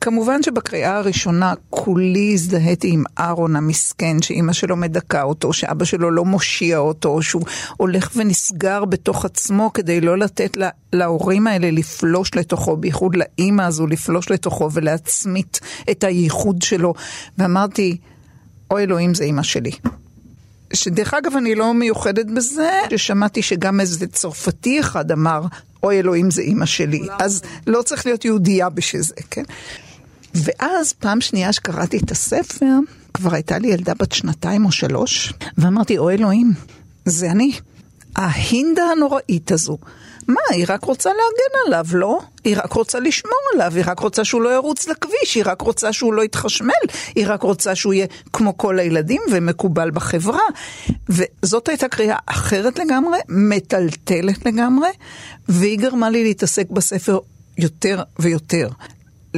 כמובן 0.00 0.42
שבקריאה 0.42 0.96
הראשונה 0.96 1.54
כולי 1.70 2.30
הזדהיתי 2.32 2.90
עם 2.90 3.04
אהרון 3.18 3.56
המסכן, 3.56 4.22
שאימא 4.22 4.52
שלו 4.52 4.76
מדכא 4.76 5.22
אותו, 5.22 5.52
שאבא 5.52 5.84
שלו 5.84 6.10
לא 6.10 6.24
מושיע 6.24 6.78
אותו, 6.78 7.22
שהוא 7.22 7.42
הולך 7.76 8.10
ונסגר 8.16 8.84
בתוך 8.84 9.24
עצמו 9.24 9.72
כדי 9.72 10.00
לא 10.00 10.18
לתת 10.18 10.56
לה, 10.56 10.68
להורים 10.92 11.46
האלה 11.46 11.70
לפלוש 11.70 12.34
לתוכו, 12.34 12.76
בייחוד 12.76 13.16
לאימא 13.16 13.62
הזו 13.62 13.86
לפלוש 13.86 14.30
לתוכו 14.30 14.72
ולהצמית 14.72 15.60
את 15.90 16.04
הייחוד 16.04 16.62
שלו. 16.62 16.94
ואמרתי, 17.38 17.96
אוי 18.70 18.82
אלוהים 18.82 19.14
זה 19.14 19.24
אימא 19.24 19.42
שלי. 19.42 19.70
שדרך 20.72 21.14
אגב 21.14 21.36
אני 21.36 21.54
לא 21.54 21.74
מיוחדת 21.74 22.26
בזה, 22.26 22.70
ששמעתי 22.90 23.42
שגם 23.42 23.80
איזה 23.80 24.06
צרפתי 24.06 24.80
אחד 24.80 25.12
אמר, 25.12 25.42
אוי 25.82 25.98
אלוהים 25.98 26.30
זה 26.30 26.42
אימא 26.42 26.66
שלי, 26.66 27.02
אז 27.18 27.42
לא 27.66 27.82
צריך 27.82 28.06
להיות 28.06 28.24
יהודייה 28.24 28.68
בשביל 28.68 29.02
זה, 29.02 29.14
כן? 29.30 29.42
ואז 30.34 30.92
פעם 30.92 31.20
שנייה 31.20 31.52
שקראתי 31.52 31.98
את 31.98 32.10
הספר, 32.10 32.76
כבר 33.14 33.34
הייתה 33.34 33.58
לי 33.58 33.68
ילדה 33.68 33.94
בת 33.94 34.12
שנתיים 34.12 34.64
או 34.64 34.72
שלוש, 34.72 35.32
ואמרתי, 35.58 35.98
אוי 35.98 36.14
אלוהים, 36.14 36.52
זה 37.04 37.30
אני. 37.30 37.52
ההינדה 38.16 38.82
הנוראית 38.82 39.52
הזו. 39.52 39.78
מה, 40.28 40.40
היא 40.50 40.64
רק 40.68 40.84
רוצה 40.84 41.10
להגן 41.10 41.66
עליו, 41.66 41.84
לא? 41.92 42.20
היא 42.44 42.56
רק 42.58 42.72
רוצה 42.72 43.00
לשמור 43.00 43.40
עליו, 43.54 43.72
היא 43.74 43.84
רק 43.86 44.00
רוצה 44.00 44.24
שהוא 44.24 44.42
לא 44.42 44.54
ירוץ 44.54 44.88
לכביש, 44.88 45.34
היא 45.34 45.42
רק 45.46 45.60
רוצה 45.60 45.92
שהוא 45.92 46.14
לא 46.14 46.22
יתחשמל, 46.22 46.72
היא 47.14 47.24
רק 47.28 47.42
רוצה 47.42 47.74
שהוא 47.74 47.94
יהיה 47.94 48.06
כמו 48.32 48.58
כל 48.58 48.78
הילדים 48.78 49.22
ומקובל 49.32 49.90
בחברה. 49.90 50.42
וזאת 51.08 51.68
הייתה 51.68 51.88
קריאה 51.88 52.16
אחרת 52.26 52.78
לגמרי, 52.78 53.18
מטלטלת 53.28 54.46
לגמרי, 54.46 54.88
והיא 55.48 55.78
גרמה 55.78 56.10
לי 56.10 56.24
להתעסק 56.24 56.70
בספר 56.70 57.18
יותר 57.58 58.02
ויותר. 58.18 58.68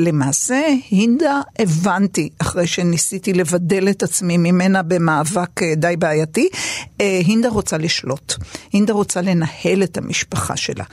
למעשה, 0.01 0.63
הינדה 0.91 1.41
הבנתי, 1.59 2.29
אחרי 2.39 2.67
שניסיתי 2.67 3.33
לבדל 3.33 3.89
את 3.89 4.03
עצמי 4.03 4.37
ממנה 4.37 4.83
במאבק 4.83 5.63
אה, 5.63 5.75
די 5.77 5.95
בעייתי, 5.99 6.49
אה, 7.01 7.21
הינדה 7.27 7.49
רוצה 7.49 7.79
לשלוט. 7.79 8.35
הינדה 8.73 8.93
רוצה 8.93 9.21
לנהל 9.21 9.83
את 9.83 9.99
המשפחה 9.99 10.57
שלה. 10.57 10.85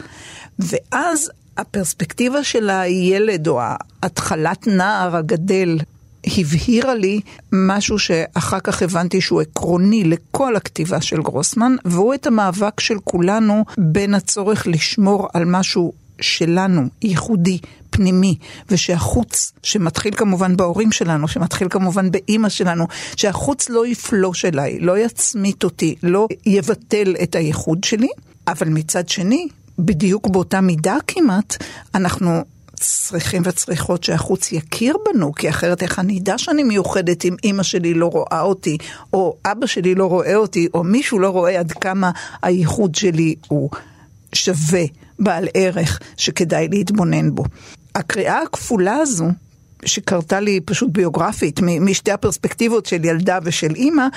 ואז 0.59 1.31
הפרספקטיבה 1.57 2.43
של 2.43 2.69
הילד 2.69 3.47
או 3.47 3.61
התחלת 4.03 4.67
נער 4.67 5.15
הגדל 5.15 5.77
הבהירה 6.37 6.95
לי 6.95 7.21
משהו 7.51 7.99
שאחר 7.99 8.59
כך 8.59 8.81
הבנתי 8.81 9.21
שהוא 9.21 9.41
עקרוני 9.41 10.03
לכל 10.03 10.55
הכתיבה 10.55 11.01
של 11.01 11.21
גרוסמן, 11.21 11.75
והוא 11.85 12.13
את 12.13 12.27
המאבק 12.27 12.79
של 12.79 12.97
כולנו 13.03 13.65
בין 13.77 14.13
הצורך 14.13 14.67
לשמור 14.67 15.27
על 15.33 15.45
משהו 15.45 15.93
שלנו, 16.21 16.81
ייחודי, 17.01 17.59
פנימי, 17.97 18.35
ושהחוץ, 18.69 19.51
שמתחיל 19.63 20.13
כמובן 20.15 20.57
בהורים 20.57 20.91
שלנו, 20.91 21.27
שמתחיל 21.27 21.67
כמובן 21.69 22.11
באימא 22.11 22.49
שלנו, 22.49 22.87
שהחוץ 23.15 23.69
לא 23.69 23.87
יפלוש 23.87 24.45
אליי, 24.45 24.79
לא 24.79 24.97
יצמית 24.97 25.63
אותי, 25.63 25.95
לא 26.03 26.27
יבטל 26.45 27.15
את 27.23 27.35
הייחוד 27.35 27.83
שלי, 27.83 28.07
אבל 28.47 28.69
מצד 28.69 29.09
שני, 29.09 29.47
בדיוק 29.79 30.27
באותה 30.27 30.61
מידה 30.61 30.97
כמעט, 31.07 31.63
אנחנו 31.95 32.43
צריכים 32.79 33.41
וצריכות 33.45 34.03
שהחוץ 34.03 34.51
יכיר 34.51 34.97
בנו, 35.05 35.33
כי 35.33 35.49
אחרת 35.49 35.83
איך 35.83 35.99
אני 35.99 36.19
אדע 36.19 36.37
שאני 36.37 36.63
מיוחדת 36.63 37.25
אם 37.25 37.35
אימא 37.43 37.63
שלי 37.63 37.93
לא 37.93 38.05
רואה 38.05 38.41
אותי, 38.41 38.77
או 39.13 39.35
אבא 39.45 39.65
שלי 39.65 39.95
לא 39.95 40.05
רואה 40.05 40.35
אותי, 40.35 40.67
או 40.73 40.83
מישהו 40.83 41.19
לא 41.19 41.29
רואה 41.29 41.59
עד 41.59 41.71
כמה 41.71 42.11
הייחוד 42.41 42.95
שלי 42.95 43.35
הוא 43.47 43.69
שווה, 44.33 44.83
בעל 45.19 45.47
ערך, 45.53 45.99
שכדאי 46.17 46.67
להתבונן 46.71 47.35
בו. 47.35 47.43
הקריאה 47.97 48.41
הכפולה 48.41 48.95
הזו, 48.95 49.25
שקרתה 49.85 50.39
לי 50.39 50.59
פשוט 50.65 50.89
ביוגרפית, 50.91 51.59
משתי 51.81 52.11
הפרספקטיבות 52.11 52.85
של 52.85 53.05
ילדה 53.05 53.39
ושל 53.43 53.75
אימא, 53.75 54.07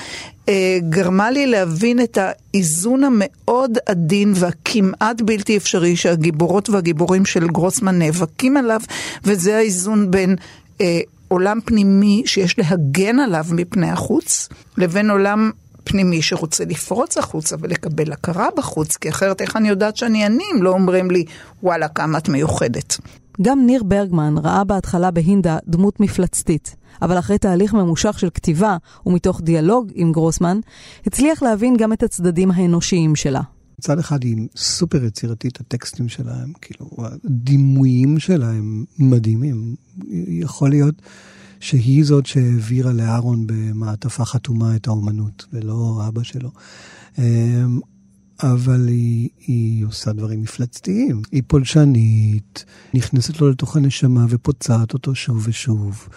אה, 0.48 0.78
גרמה 0.88 1.30
לי 1.30 1.46
להבין 1.46 2.00
את 2.00 2.18
האיזון 2.20 3.04
המאוד 3.04 3.78
עדין 3.86 4.32
והכמעט 4.36 5.22
בלתי 5.22 5.56
אפשרי 5.56 5.96
שהגיבורות 5.96 6.70
והגיבורים 6.70 7.24
של 7.24 7.48
גרוסמן 7.48 7.98
נאבקים 7.98 8.56
עליו, 8.56 8.80
וזה 9.24 9.56
האיזון 9.56 10.10
בין 10.10 10.36
אה, 10.80 11.00
עולם 11.28 11.58
פנימי 11.64 12.22
שיש 12.26 12.58
להגן 12.58 13.18
עליו 13.18 13.44
מפני 13.50 13.90
החוץ, 13.90 14.48
לבין 14.76 15.10
עולם 15.10 15.50
פנימי 15.84 16.22
שרוצה 16.22 16.64
לפרוץ 16.64 17.18
החוצה 17.18 17.56
ולקבל 17.60 18.12
הכרה 18.12 18.48
בחוץ, 18.56 18.96
כי 18.96 19.08
אחרת 19.08 19.40
איך 19.40 19.56
אני 19.56 19.68
יודעת 19.68 19.96
שאני 19.96 20.26
אני 20.26 20.44
אם 20.54 20.62
לא 20.62 20.70
אומרים 20.70 21.10
לי, 21.10 21.24
וואלה, 21.62 21.88
כמה 21.88 22.18
את 22.18 22.28
מיוחדת. 22.28 22.96
גם 23.42 23.66
ניר 23.66 23.82
ברגמן 23.82 24.34
ראה 24.38 24.64
בהתחלה 24.64 25.10
בהינדה 25.10 25.58
דמות 25.68 26.00
מפלצתית, 26.00 26.76
אבל 27.02 27.18
אחרי 27.18 27.38
תהליך 27.38 27.74
ממושך 27.74 28.18
של 28.18 28.30
כתיבה 28.34 28.76
ומתוך 29.06 29.40
דיאלוג 29.40 29.90
עם 29.94 30.12
גרוסמן, 30.12 30.58
הצליח 31.06 31.42
להבין 31.42 31.76
גם 31.76 31.92
את 31.92 32.02
הצדדים 32.02 32.50
האנושיים 32.50 33.16
שלה. 33.16 33.40
מצד 33.78 33.98
אחד 33.98 34.22
היא 34.22 34.48
סופר 34.56 35.04
יצירתית, 35.04 35.60
הטקסטים 35.60 36.08
שלה 36.08 36.34
הם 36.42 36.52
כאילו, 36.60 36.90
הדימויים 37.24 38.18
שלה 38.18 38.50
הם 38.50 38.84
מדהימים. 38.98 39.74
יכול 40.28 40.70
להיות 40.70 40.94
שהיא 41.60 42.04
זאת 42.04 42.26
שהעבירה 42.26 42.92
לאהרון 42.92 43.46
במעטפה 43.46 44.24
חתומה 44.24 44.76
את 44.76 44.86
האומנות, 44.86 45.46
ולא 45.52 46.02
אבא 46.08 46.22
שלו. 46.22 46.50
אבל 48.42 48.88
היא, 48.88 49.28
היא 49.46 49.86
עושה 49.86 50.12
דברים 50.12 50.42
מפלצתיים. 50.42 51.22
היא 51.32 51.42
פולשנית, 51.46 52.64
נכנסת 52.94 53.40
לו 53.40 53.50
לתוך 53.50 53.76
הנשמה 53.76 54.26
ופוצעת 54.28 54.92
אותו 54.94 55.14
שוב 55.14 55.44
ושוב. 55.48 56.08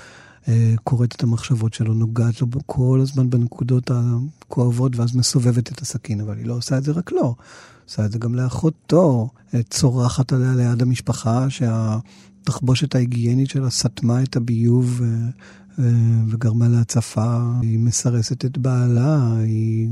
אה, 0.47 0.73
קוראת 0.83 1.15
את 1.15 1.23
המחשבות 1.23 1.73
שלו, 1.73 1.93
נוגעת 1.93 2.41
לו 2.41 2.47
כל 2.65 2.99
הזמן 3.01 3.29
בנקודות 3.29 3.91
הכואבות, 3.93 4.95
ואז 4.95 5.15
מסובבת 5.15 5.71
את 5.71 5.81
הסכין, 5.81 6.21
אבל 6.21 6.37
היא 6.37 6.45
לא 6.45 6.53
עושה 6.53 6.77
את 6.77 6.83
זה 6.83 6.91
רק 6.91 7.11
לו. 7.11 7.35
עושה 7.85 8.05
את 8.05 8.11
זה 8.11 8.19
גם 8.19 8.35
לאחותו, 8.35 9.29
אה, 9.53 9.63
צורחת 9.63 10.33
עליה 10.33 10.55
ליד 10.55 10.81
המשפחה, 10.81 11.47
שהתחבושת 11.49 12.95
ההיגיינית 12.95 13.49
שלה 13.49 13.69
סתמה 13.69 14.23
את 14.23 14.35
הביוב 14.35 15.01
אה, 15.79 15.85
וגרמה 16.29 16.67
להצפה. 16.67 17.41
היא 17.61 17.79
מסרסת 17.79 18.45
את 18.45 18.57
בעלה, 18.57 19.37
היא 19.37 19.89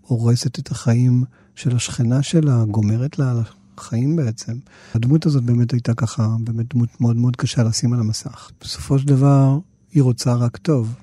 הורסת 0.00 0.58
את 0.58 0.70
החיים 0.70 1.24
של 1.58 1.76
השכנה 1.76 2.22
שלה, 2.22 2.64
גומרת 2.70 3.18
לה 3.18 3.30
על 3.30 3.40
החיים 3.76 4.16
בעצם. 4.16 4.52
הדמות 4.94 5.26
הזאת 5.26 5.44
באמת 5.44 5.72
הייתה 5.72 5.94
ככה, 5.94 6.36
באמת 6.40 6.74
דמות 6.74 7.00
מאוד 7.00 7.16
מאוד 7.16 7.36
קשה 7.36 7.62
לשים 7.62 7.92
על 7.92 8.00
המסך. 8.00 8.50
בסופו 8.60 8.98
של 8.98 9.06
דבר, 9.06 9.58
היא 9.92 10.02
רוצה 10.02 10.34
רק 10.34 10.56
טוב. 10.56 10.94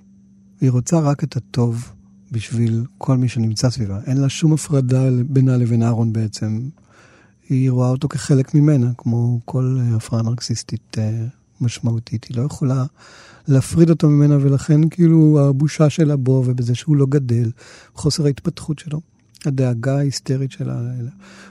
היא 0.62 0.72
רוצה 0.72 1.00
רק 1.00 1.24
את 1.24 1.38
הטוב 1.38 1.92
בשביל 2.32 2.86
כל 2.98 3.18
מי 3.18 3.30
שנמצא 3.30 3.70
סביבה. 3.70 4.00
אין 4.06 4.18
לה 4.18 4.30
שום 4.30 4.54
הפרדה 4.54 5.10
בינה 5.28 5.58
לבין 5.58 5.84
אהרון 5.84 6.14
בעצם. 6.14 6.70
היא 7.50 7.72
רואה 7.72 7.90
אותו 7.90 8.08
כחלק 8.08 8.56
ממנה, 8.56 8.92
כמו 8.98 9.40
כל 9.46 9.78
הפרעה 9.96 10.24
נרקסיסטית 10.24 10.98
אה, 10.98 11.26
משמעותית. 11.62 12.24
היא 12.24 12.38
לא 12.38 12.44
יכולה 12.44 12.86
להפריד 13.48 13.90
אותו 13.90 14.10
ממנה, 14.10 14.38
ולכן 14.42 14.90
כאילו 14.90 15.40
הבושה 15.50 15.90
שלה 15.90 16.16
בו 16.16 16.44
ובזה 16.46 16.76
שהוא 16.76 16.96
לא 16.96 17.06
גדל, 17.06 17.52
חוסר 17.96 18.26
ההתפתחות 18.26 18.80
שלו. 18.80 19.15
הדאגה 19.48 19.98
ההיסטרית 19.98 20.52
שלה. 20.52 20.82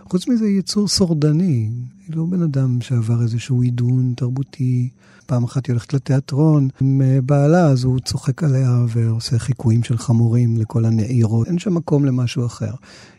חוץ 0.05 0.29
מזה, 0.29 0.45
היא 0.45 0.59
יצור 0.59 0.89
שורדני. 0.89 1.71
היא 2.09 2.17
לא 2.17 2.25
בן 2.25 2.43
אדם 2.43 2.81
שעבר 2.81 3.23
איזשהו 3.23 3.63
עידון 3.63 4.13
תרבותי. 4.17 4.89
פעם 5.27 5.45
אחת 5.45 5.67
היא 5.67 5.75
הולכת 5.75 5.95
לתיאטרון 5.95 6.69
עם 6.81 7.03
אה, 7.03 7.21
בעלה, 7.21 7.67
אז 7.67 7.85
הוא 7.85 8.01
צוחק 8.01 8.45
עליה 8.45 8.85
ועושה 8.89 9.39
חיקויים 9.39 9.83
של 9.83 9.99
חמורים 9.99 10.57
לכל 10.57 10.85
הנעירות. 10.85 11.47
אין 11.47 11.59
שם 11.59 11.75
מקום 11.75 12.05
למשהו 12.05 12.47
אחר. 12.47 12.73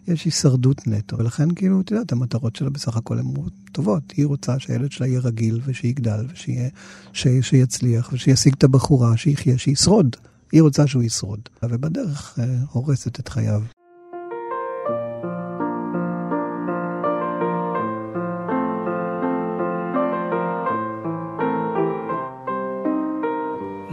יש 0.08 0.26
הישרדות 0.26 0.88
נטו, 0.88 1.18
ולכן 1.18 1.54
כאילו, 1.56 1.82
את 1.82 1.92
יודעת, 1.92 2.12
המטרות 2.12 2.56
שלה 2.56 2.70
בסך 2.70 2.98
הכל 2.98 3.20
הן 3.20 3.26
טובות. 3.72 4.14
היא 4.18 4.26
רוצה 4.26 4.60
שהילד 4.60 4.92
שלה 4.92 5.08
יהיה 5.08 5.20
רגיל 5.20 5.62
ושיגדל 5.66 6.26
ושיהיה, 6.34 6.70
ש... 7.14 7.28
שיצליח 7.42 8.10
ושישיג 8.14 8.54
את 8.58 8.64
הבחורה, 8.64 9.18
שיחיה, 9.18 9.58
שישרוד. 9.58 10.16
היא 10.52 10.62
רוצה 10.62 10.88
שהוא 10.88 11.04
ישרוד, 11.04 11.40
ובדרך 11.64 12.40
אה, 12.40 12.46
הורסת 12.72 13.20
את 13.20 13.28
חייו. 13.28 13.62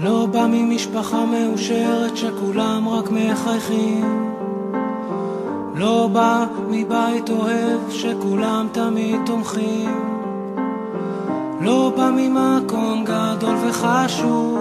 לא 0.03 0.27
בא 0.33 0.47
ממשפחה 0.51 1.25
מאושרת 1.25 2.17
שכולם 2.17 2.89
רק 2.89 3.11
מחייכים. 3.11 4.35
לא 5.75 6.09
בא 6.13 6.47
מבית 6.69 7.31
אוהב 7.31 7.91
שכולם 7.91 8.69
תמיד 8.73 9.21
תומכים. 9.27 9.91
לא 11.61 11.93
בא 11.97 12.11
ממקום 12.17 13.05
גדול 13.05 13.57
וחשוב. 13.69 14.59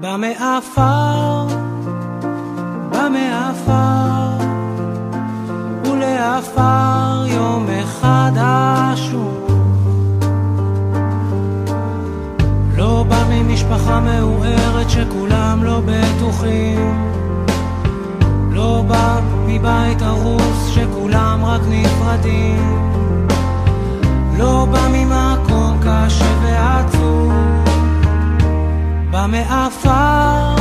בא 0.00 0.16
מעפר, 0.16 1.46
בא 2.90 3.08
מעפר 3.08 4.44
ולעפר 5.84 7.26
יום 7.26 7.66
אחד 7.82 8.32
אשוב 8.36 9.37
ממשפחה 13.68 14.00
מעורערת 14.00 14.90
שכולם 14.90 15.64
לא 15.64 15.82
בטוחים. 15.84 17.08
לא 18.50 18.84
בא 18.88 19.20
מבית 19.46 20.02
הרוס 20.02 20.68
שכולם 20.74 21.44
רק 21.44 21.60
נפרדים. 21.68 22.88
לא 24.38 24.66
בא 24.70 24.88
ממקום 24.92 25.80
קשה 25.80 26.34
ועצוב. 26.42 27.32
בא 29.10 29.26
מעפר, 29.26 30.57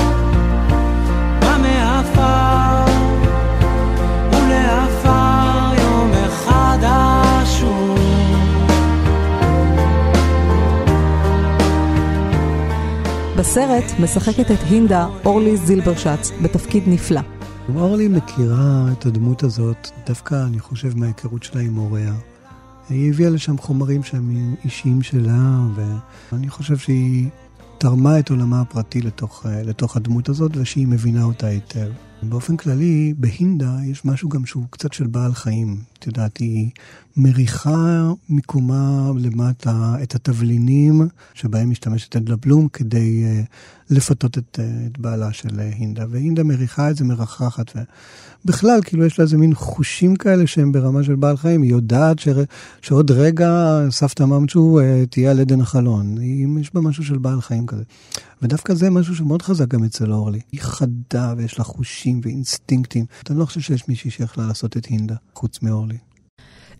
בסרט 13.58 14.00
משחקת 14.00 14.52
את 14.52 14.60
הינדה 14.70 15.08
אורלי 15.26 15.58
זילברשץ 15.58 16.32
בתפקיד 16.42 16.84
נפלא. 16.88 17.22
אורלי 17.76 18.08
מכירה 18.08 18.90
את 18.92 19.06
הדמות 19.06 19.44
הזאת, 19.44 19.90
דווקא 20.08 20.46
אני 20.46 20.60
חושב 20.60 20.98
מההיכרות 20.98 21.44
שלה 21.44 21.62
עם 21.62 21.76
הוריה. 21.76 22.14
היא 22.90 23.10
הביאה 23.10 23.30
לשם 23.30 23.58
חומרים 23.58 24.04
שהם 24.04 24.56
אישיים 24.66 25.02
שלה, 25.02 25.60
ואני 26.32 26.50
חושב 26.50 26.78
שהיא 26.78 27.30
תרמה 27.78 28.20
את 28.20 28.30
עולמה 28.30 28.62
הפרטי 28.62 29.02
לתוך, 29.02 29.46
לתוך 29.64 29.98
הדמות 29.98 30.30
הזאת, 30.30 30.52
ושהיא 30.58 30.88
מבינה 30.88 31.24
אותה 31.24 31.48
היטב. 31.48 31.92
באופן 32.24 32.58
כללי, 32.58 33.14
בהינדה 33.18 33.78
יש 33.86 34.06
משהו 34.06 34.30
גם 34.30 34.46
שהוא 34.46 34.66
קצת 34.70 34.94
של 34.94 35.08
בעל 35.08 35.34
חיים. 35.34 35.78
את 36.00 36.08
יודעת, 36.08 36.38
היא 36.38 36.70
מריחה 37.18 38.12
מקומה 38.30 39.12
למטה 39.20 39.96
את 40.04 40.16
התבלינים 40.16 41.02
שבהם 41.34 41.70
משתמשת 41.70 42.16
אדלה 42.16 42.36
בלום 42.36 42.68
כדי 42.68 43.24
uh, 43.24 43.46
לפתות 43.90 44.38
את, 44.38 44.60
uh, 44.60 44.88
את 44.92 44.98
בעלה 44.98 45.34
של 45.34 45.50
uh, 45.50 45.76
הינדה. 45.80 46.06
והינדה 46.10 46.44
מריחה 46.44 46.90
את 46.90 46.96
זה 46.96 47.04
מרחרחת. 47.04 47.72
ובכלל, 48.46 48.80
כאילו 48.84 49.06
יש 49.06 49.20
לה 49.20 49.24
איזה 49.24 49.38
מין 49.38 49.54
חושים 49.54 50.16
כאלה 50.16 50.48
שהם 50.48 50.72
ברמה 50.72 51.04
של 51.04 51.16
בעל 51.16 51.38
חיים. 51.38 51.62
היא 51.62 51.72
יודעת 51.72 52.20
ש... 52.20 52.28
שעוד 52.82 53.12
רגע 53.12 53.80
סבתא 53.90 54.24
ממצ'ו 54.24 54.80
uh, 54.80 55.08
תהיה 55.10 55.32
על 55.32 55.40
עדן 55.40 55.62
החלון. 55.62 56.16
יש 56.62 56.74
בה 56.74 56.82
משהו 56.82 57.04
של 57.04 57.18
בעל 57.18 57.42
חיים 57.42 57.66
כזה. 57.66 57.84
ודווקא 58.42 58.74
זה 58.74 58.90
משהו 58.90 59.16
שמאוד 59.16 59.42
חזק 59.42 59.68
גם 59.68 59.84
אצל 59.84 60.12
אורלי. 60.12 60.40
היא 60.52 60.62
חדה 60.62 61.34
ויש 61.38 61.60
לה 61.60 61.64
חושים 61.64 62.22
ואינסטינקטים. 62.24 63.06
אני 63.30 63.40
לא 63.40 63.46
חושב 63.46 63.60
שיש 63.60 63.88
מישהי 63.88 64.12
שיכולה 64.12 64.48
לעשות 64.48 64.78
את 64.78 64.86
הינדה, 64.86 65.16
חוץ 65.36 65.62
מאורלי. 65.62 65.98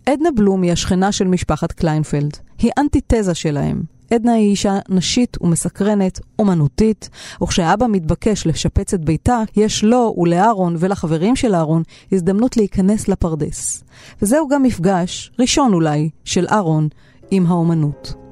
עדנה 0.06 0.28
בלום 0.36 0.62
היא 0.62 0.72
השכנה 0.72 1.12
של 1.12 1.24
משפחת 1.28 1.72
קליינפלד. 1.72 2.36
היא 2.58 2.70
אנטיתזה 2.78 3.34
שלהם. 3.34 3.97
עדנה 4.10 4.32
היא 4.32 4.50
אישה 4.50 4.78
נשית 4.88 5.36
ומסקרנת, 5.40 6.20
אומנותית, 6.38 7.08
וכשאבא 7.42 7.86
מתבקש 7.86 8.46
לשפץ 8.46 8.94
את 8.94 9.04
ביתה, 9.04 9.42
יש 9.56 9.84
לו 9.84 10.14
ולאהרון 10.18 10.76
ולחברים 10.78 11.36
של 11.36 11.54
אהרון 11.54 11.82
הזדמנות 12.12 12.56
להיכנס 12.56 13.08
לפרדס. 13.08 13.84
וזהו 14.22 14.48
גם 14.48 14.62
מפגש, 14.62 15.32
ראשון 15.38 15.72
אולי, 15.72 16.10
של 16.24 16.46
אהרון 16.50 16.88
עם 17.30 17.46
האומנות. 17.46 18.27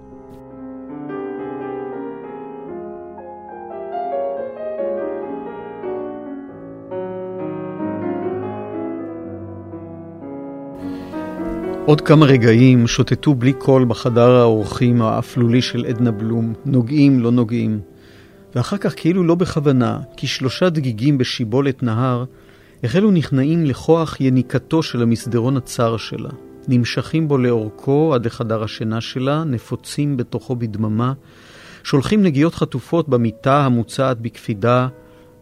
עוד 11.87 12.01
כמה 12.01 12.27
רגעים 12.27 12.87
שוטטו 12.87 13.35
בלי 13.35 13.53
קול 13.53 13.85
בחדר 13.85 14.31
האורחים 14.31 15.03
האפלולי 15.03 15.63
של 15.63 15.85
עדנה 15.85 16.11
בלום, 16.11 16.53
נוגעים, 16.65 17.21
לא 17.21 17.31
נוגעים. 17.31 17.81
ואחר 18.55 18.77
כך, 18.77 18.95
כאילו 18.97 19.25
לא 19.25 19.35
בכוונה, 19.35 19.99
כי 20.17 20.27
שלושה 20.27 20.71
דגיגים 20.71 21.19
בשיבולת 21.19 21.83
נהר 21.83 22.25
החלו 22.85 23.11
נכנעים 23.11 23.65
לכוח 23.65 24.21
יניקתו 24.21 24.83
של 24.83 25.03
המסדרון 25.03 25.57
הצר 25.57 25.97
שלה. 25.97 26.29
נמשכים 26.69 27.29
בו 27.29 27.39
לאורכו 27.39 28.15
עד 28.15 28.27
לחדר 28.27 28.63
השינה 28.63 29.01
שלה, 29.01 29.45
נפוצים 29.45 30.17
בתוכו 30.17 30.57
בדממה, 30.57 31.13
שולחים 31.83 32.23
נגיעות 32.23 32.55
חטופות 32.55 33.09
במיטה 33.09 33.65
המוצעת 33.65 34.21
בקפידה, 34.21 34.89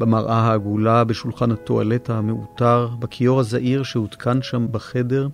במראה 0.00 0.38
העגולה, 0.38 1.04
בשולחן 1.04 1.50
הטואלטה 1.50 2.18
המעוטר, 2.18 2.88
בכיור 2.98 3.40
הזעיר 3.40 3.82
שהותקן 3.82 4.42
שם 4.42 4.66
בחדר, 4.70 5.28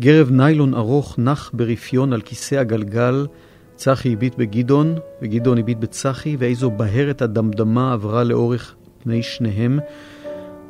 גרב 0.00 0.30
ניילון 0.30 0.74
ארוך 0.74 1.18
נח 1.18 1.50
ברפיון 1.54 2.12
על 2.12 2.20
כיסא 2.20 2.54
הגלגל, 2.54 3.26
צחי 3.74 4.12
הביט 4.12 4.34
בגדעון, 4.38 4.98
וגדעון 5.22 5.58
הביט 5.58 5.78
בצחי, 5.78 6.36
ואיזו 6.38 6.70
בהרת 6.70 7.22
הדמדמה 7.22 7.92
עברה 7.92 8.24
לאורך 8.24 8.74
פני 9.02 9.22
שניהם. 9.22 9.78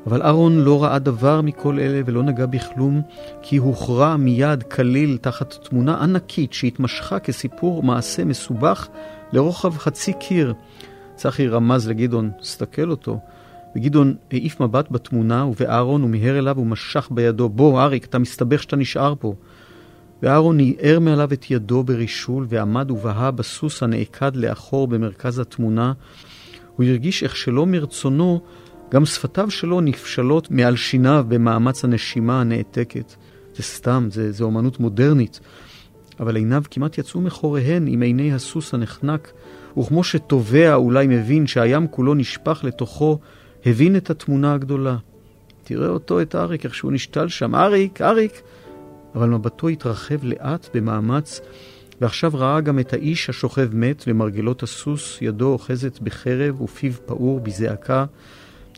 אבל 0.06 0.22
אהרון 0.22 0.58
לא 0.58 0.82
ראה 0.82 0.98
דבר 0.98 1.40
מכל 1.40 1.78
אלה 1.78 2.00
ולא 2.06 2.22
נגע 2.22 2.46
בכלום, 2.46 3.02
כי 3.42 3.56
הוכרע 3.56 4.16
מיד 4.16 4.62
כליל 4.62 5.18
תחת 5.20 5.54
תמונה 5.68 6.02
ענקית 6.02 6.52
שהתמשכה 6.52 7.18
כסיפור 7.18 7.82
מעשה 7.82 8.24
מסובך 8.24 8.88
לרוחב 9.32 9.78
חצי 9.78 10.12
קיר. 10.12 10.54
צחי 11.14 11.48
רמז 11.48 11.88
לגדעון, 11.88 12.30
סתכל 12.42 12.90
אותו. 12.90 13.20
וגדעון 13.76 14.14
העיף 14.32 14.60
מבט 14.60 14.90
בתמונה 14.90 15.44
ובאהרון 15.44 16.04
ומיהר 16.04 16.38
אליו 16.38 16.58
ומשך 16.58 17.08
בידו, 17.10 17.48
בוא 17.48 17.80
אריק, 17.80 18.04
אתה 18.04 18.18
מסתבך 18.18 18.62
שאתה 18.62 18.76
נשאר 18.76 19.14
פה. 19.18 19.34
ואהרון 20.22 20.56
ניער 20.56 20.98
מעליו 21.00 21.32
את 21.32 21.50
ידו 21.50 21.82
ברישול 21.82 22.46
ועמד 22.48 22.90
ובהה 22.90 23.30
בסוס 23.30 23.82
הנעקד 23.82 24.36
לאחור 24.36 24.88
במרכז 24.88 25.38
התמונה. 25.38 25.92
הוא 26.76 26.86
הרגיש 26.86 27.22
איך 27.22 27.36
שלא 27.36 27.66
מרצונו, 27.66 28.40
גם 28.90 29.06
שפתיו 29.06 29.50
שלו 29.50 29.80
נפשלות 29.80 30.50
מעל 30.50 30.76
שיניו 30.76 31.24
במאמץ 31.28 31.84
הנשימה 31.84 32.40
הנעתקת. 32.40 33.14
זה 33.56 33.62
סתם, 33.62 34.08
זה, 34.10 34.32
זה 34.32 34.44
אומנות 34.44 34.80
מודרנית. 34.80 35.40
אבל 36.20 36.36
עיניו 36.36 36.62
כמעט 36.70 36.98
יצאו 36.98 37.20
מחוריהן 37.20 37.86
עם 37.86 38.02
עיני 38.02 38.32
הסוס 38.32 38.74
הנחנק, 38.74 39.32
וכמו 39.78 40.04
שטובע 40.04 40.74
אולי 40.74 41.06
מבין 41.06 41.46
שהים 41.46 41.86
כולו 41.88 42.14
נשפך 42.14 42.60
לתוכו, 42.64 43.18
הבין 43.66 43.96
את 43.96 44.10
התמונה 44.10 44.54
הגדולה. 44.54 44.96
תראה 45.64 45.88
אותו, 45.88 46.22
את 46.22 46.34
אריק, 46.34 46.64
איך 46.64 46.74
שהוא 46.74 46.92
נשתל 46.92 47.28
שם. 47.28 47.54
אריק, 47.54 48.00
אריק! 48.00 48.42
אבל 49.14 49.28
מבטו 49.28 49.68
התרחב 49.68 50.24
לאט 50.24 50.68
במאמץ, 50.74 51.40
ועכשיו 52.00 52.32
ראה 52.34 52.60
גם 52.60 52.78
את 52.78 52.92
האיש 52.92 53.30
השוכב 53.30 53.68
מת 53.72 54.08
במרגלות 54.08 54.62
הסוס, 54.62 55.18
ידו 55.22 55.52
אוחזת 55.52 55.98
בחרב 55.98 56.60
ופיו 56.60 56.92
פעור 57.06 57.40
בזעקה. 57.40 58.04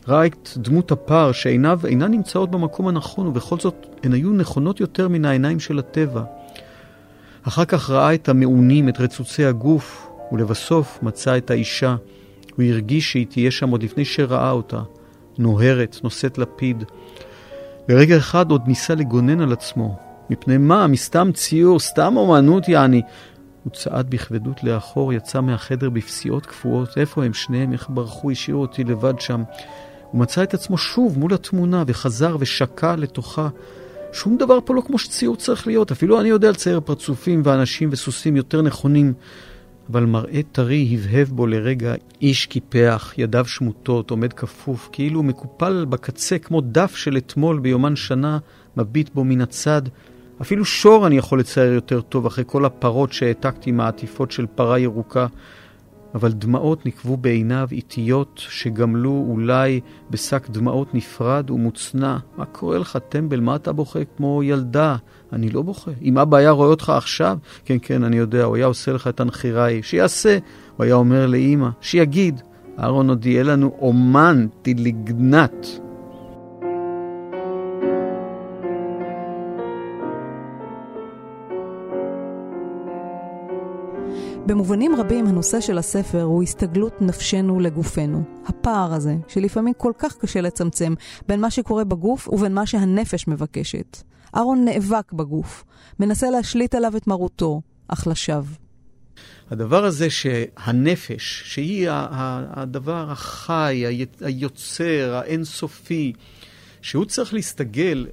ראה 0.07 0.25
את 0.25 0.49
דמות 0.57 0.91
הפר 0.91 1.31
שעיניו 1.31 1.79
אינן 1.85 2.11
נמצאות 2.11 2.51
במקום 2.51 2.87
הנכון, 2.87 3.27
ובכל 3.27 3.59
זאת 3.59 3.85
הן 4.03 4.13
היו 4.13 4.33
נכונות 4.33 4.79
יותר 4.79 5.07
מן 5.07 5.25
העיניים 5.25 5.59
של 5.59 5.79
הטבע. 5.79 6.23
אחר 7.47 7.65
כך 7.65 7.89
ראה 7.89 8.13
את 8.13 8.29
המעונים, 8.29 8.89
את 8.89 8.99
רצוצי 8.99 9.45
הגוף, 9.45 10.07
ולבסוף 10.31 10.99
מצא 11.01 11.37
את 11.37 11.51
האישה. 11.51 11.95
הוא 12.55 12.65
הרגיש 12.65 13.11
שהיא 13.11 13.27
תהיה 13.29 13.51
שם 13.51 13.69
עוד 13.69 13.83
לפני 13.83 14.05
שראה 14.05 14.51
אותה, 14.51 14.81
נוהרת, 15.37 15.97
נושאת 16.03 16.37
לפיד. 16.37 16.83
ברגע 17.87 18.17
אחד 18.17 18.51
עוד 18.51 18.61
ניסה 18.67 18.95
לגונן 18.95 19.41
על 19.41 19.53
עצמו. 19.53 19.97
מפני 20.29 20.57
מה? 20.57 20.87
מסתם 20.87 21.31
ציור, 21.33 21.79
סתם 21.79 22.17
אומנות 22.17 22.67
יעני. 22.67 23.01
הוא 23.63 23.73
צעד 23.73 24.09
בכבדות 24.09 24.63
לאחור, 24.63 25.13
יצא 25.13 25.41
מהחדר 25.41 25.89
בפסיעות 25.89 26.45
קפואות. 26.45 26.97
איפה 26.97 27.25
הם 27.25 27.33
שניהם? 27.33 27.73
איך 27.73 27.87
ברחו? 27.89 28.31
השאירו 28.31 28.61
אותי 28.61 28.83
לבד 28.83 29.19
שם. 29.19 29.43
הוא 30.11 30.21
מצא 30.21 30.43
את 30.43 30.53
עצמו 30.53 30.77
שוב 30.77 31.19
מול 31.19 31.33
התמונה, 31.33 31.83
וחזר 31.87 32.35
ושקע 32.39 32.95
לתוכה. 32.95 33.49
שום 34.13 34.37
דבר 34.37 34.59
פה 34.65 34.75
לא 34.75 34.81
כמו 34.81 34.99
שציור 34.99 35.35
צריך 35.35 35.67
להיות. 35.67 35.91
אפילו 35.91 36.19
אני 36.19 36.29
יודע 36.29 36.51
לצייר 36.51 36.79
פרצופים 36.79 37.41
ואנשים 37.45 37.89
וסוסים 37.91 38.35
יותר 38.35 38.61
נכונים. 38.61 39.13
אבל 39.89 40.05
מראה 40.05 40.41
טרי 40.51 40.89
הבהב 40.93 41.27
בו 41.27 41.47
לרגע 41.47 41.93
איש 42.21 42.45
קיפח, 42.45 43.13
ידיו 43.17 43.45
שמוטות, 43.45 44.11
עומד 44.11 44.33
כפוף, 44.33 44.89
כאילו 44.91 45.23
מקופל 45.23 45.85
בקצה 45.89 46.39
כמו 46.39 46.61
דף 46.61 46.95
של 46.95 47.17
אתמול 47.17 47.59
ביומן 47.59 47.95
שנה, 47.95 48.37
מביט 48.77 49.09
בו 49.13 49.23
מן 49.23 49.41
הצד. 49.41 49.81
אפילו 50.41 50.65
שור 50.65 51.07
אני 51.07 51.17
יכול 51.17 51.39
לצייר 51.39 51.73
יותר 51.73 52.01
טוב 52.01 52.25
אחרי 52.25 52.43
כל 52.47 52.65
הפרות 52.65 53.13
שהעתקתי 53.13 53.71
מהעטיפות 53.71 54.31
של 54.31 54.45
פרה 54.55 54.79
ירוקה. 54.79 55.27
אבל 56.15 56.31
דמעות 56.31 56.85
נקבו 56.85 57.17
בעיניו 57.17 57.67
איטיות 57.71 58.41
שגמלו 58.49 59.25
אולי 59.29 59.79
בשק 60.09 60.49
דמעות 60.49 60.95
נפרד 60.95 61.51
ומוצנע. 61.51 62.17
מה 62.37 62.45
קורה 62.45 62.77
לך, 62.77 62.97
טמבל? 63.09 63.39
מה 63.39 63.55
אתה 63.55 63.71
בוכה 63.71 63.99
כמו 64.17 64.43
ילדה? 64.43 64.95
אני 65.33 65.49
לא 65.49 65.61
בוכה. 65.61 65.91
אם 66.01 66.17
אבא 66.17 66.37
היה 66.37 66.51
רואה 66.51 66.67
אותך 66.67 66.89
עכשיו, 66.89 67.37
כן, 67.65 67.77
כן, 67.81 68.03
אני 68.03 68.17
יודע, 68.17 68.43
הוא 68.43 68.55
היה 68.55 68.65
עושה 68.65 68.93
לך 68.93 69.07
את 69.07 69.19
הנחירה 69.19 69.63
ההיא. 69.63 69.81
שיעשה. 69.81 70.37
הוא 70.77 70.83
היה 70.83 70.95
אומר 70.95 71.27
לאימא, 71.27 71.69
שיגיד. 71.81 72.41
אהרון 72.79 73.09
עוד 73.09 73.25
יהיה 73.25 73.43
לנו 73.43 73.75
אומן 73.81 74.47
טילגנט. 74.61 75.67
במובנים 84.45 84.95
רבים 84.95 85.27
הנושא 85.27 85.61
של 85.61 85.77
הספר 85.77 86.21
הוא 86.21 86.43
הסתגלות 86.43 87.01
נפשנו 87.01 87.59
לגופנו. 87.59 88.23
הפער 88.45 88.93
הזה, 88.93 89.15
שלפעמים 89.27 89.73
כל 89.77 89.91
כך 89.97 90.17
קשה 90.17 90.41
לצמצם 90.41 90.93
בין 91.27 91.41
מה 91.41 91.51
שקורה 91.51 91.83
בגוף 91.83 92.27
ובין 92.27 92.53
מה 92.53 92.65
שהנפש 92.65 93.27
מבקשת. 93.27 94.12
אהרון 94.35 94.65
נאבק 94.65 95.11
בגוף, 95.13 95.63
מנסה 95.99 96.29
להשליט 96.29 96.75
עליו 96.75 96.97
את 96.97 97.07
מרותו, 97.07 97.61
אך 97.87 98.07
לשווא. 98.07 98.55
הדבר 99.51 99.85
הזה 99.85 100.09
שהנפש, 100.09 101.43
שהיא 101.45 101.87
הדבר 101.91 103.11
החי, 103.11 103.83
היוצר, 104.21 105.21
האינסופי, 105.23 106.13
שהוא 106.81 107.05
צריך 107.05 107.33
להסתגל 107.33 108.07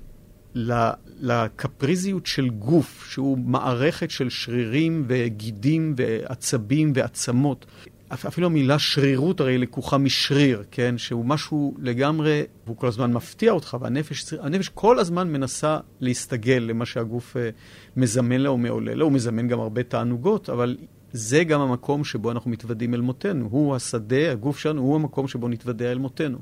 לקפריזיות 1.21 2.27
של 2.27 2.49
גוף, 2.49 3.07
שהוא 3.11 3.39
מערכת 3.39 4.11
של 4.11 4.31
שרירים 4.31 5.05
וגידים 5.09 5.95
ועצבים 5.97 6.93
ועצמות. 6.95 7.67
אפילו 8.11 8.47
המילה 8.47 8.79
שרירות 8.79 9.41
הרי 9.41 9.59
לקוחה 9.59 9.99
משריר, 9.99 10.63
כן? 10.71 10.99
שהוא 10.99 11.25
משהו 11.25 11.75
לגמרי, 11.79 12.43
הוא 12.67 12.77
כל 12.77 12.87
הזמן 12.87 13.13
מפתיע 13.13 13.53
אותך, 13.53 13.77
והנפש 13.81 14.35
הנפש 14.41 14.69
כל 14.69 14.99
הזמן 14.99 15.33
מנסה 15.33 15.79
להסתגל 16.01 16.65
למה 16.69 16.87
שהגוף 16.87 17.37
אה, 17.37 17.51
מזמן 17.97 18.41
לה 18.41 18.49
או 18.49 18.59
מעולה 18.59 18.95
לה. 18.95 19.05
הוא 19.05 19.13
מזמן 19.13 19.49
גם 19.49 19.61
הרבה 19.61 19.83
תענוגות, 19.83 20.51
אבל 20.51 20.77
זה 21.13 21.45
גם 21.45 21.61
המקום 21.61 22.05
שבו 22.05 22.31
אנחנו 22.31 22.51
מתוודים 22.51 22.95
אל 22.95 23.01
מותנו. 23.01 23.49
הוא 23.51 23.77
השדה, 23.77 24.33
הגוף 24.33 24.59
שלנו, 24.59 24.81
הוא 24.81 24.95
המקום 24.95 25.29
שבו 25.29 25.49
נתוודע 25.49 25.93
אל 25.93 25.99
מותנו. 25.99 26.39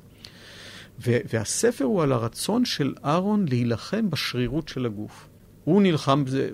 והספר 1.06 1.84
הוא 1.84 2.02
על 2.02 2.12
הרצון 2.12 2.64
של 2.64 2.94
אהרון 3.04 3.46
להילחם 3.48 4.10
בשרירות 4.10 4.68
של 4.68 4.86
הגוף. 4.86 5.28
הוא 5.64 5.82
נלחם 5.82 6.24
בזה 6.24 6.50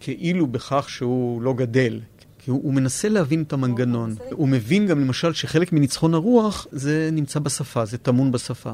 כאילו 0.00 0.46
בכך 0.46 0.86
שהוא 0.88 1.42
לא 1.42 1.54
גדל, 1.54 2.00
כי 2.46 2.50
הוא, 2.50 2.60
הוא 2.64 2.74
מנסה 2.74 3.08
להבין 3.08 3.42
את 3.42 3.52
המנגנון. 3.52 4.14
הוא 4.30 4.48
מבין 4.48 4.86
גם 4.86 5.00
למשל 5.00 5.32
שחלק 5.32 5.72
מניצחון 5.72 6.14
הרוח 6.14 6.66
זה 6.72 7.08
נמצא 7.12 7.40
בשפה, 7.40 7.84
זה 7.84 7.98
טמון 7.98 8.32
בשפה. 8.32 8.72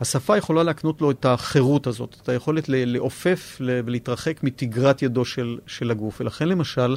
השפה 0.00 0.36
יכולה 0.36 0.62
להקנות 0.62 1.00
לו 1.00 1.10
את 1.10 1.24
החירות 1.24 1.86
הזאת, 1.86 2.16
את 2.22 2.28
היכולת 2.28 2.64
לעופף 2.68 3.60
ולהתרחק 3.60 4.42
מתגרת 4.42 5.02
ידו 5.02 5.24
של, 5.24 5.58
של 5.66 5.90
הגוף. 5.90 6.20
ולכן 6.20 6.48
למשל, 6.48 6.96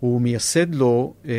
הוא 0.00 0.20
מייסד 0.20 0.74
לו 0.74 1.14
אה, 1.28 1.32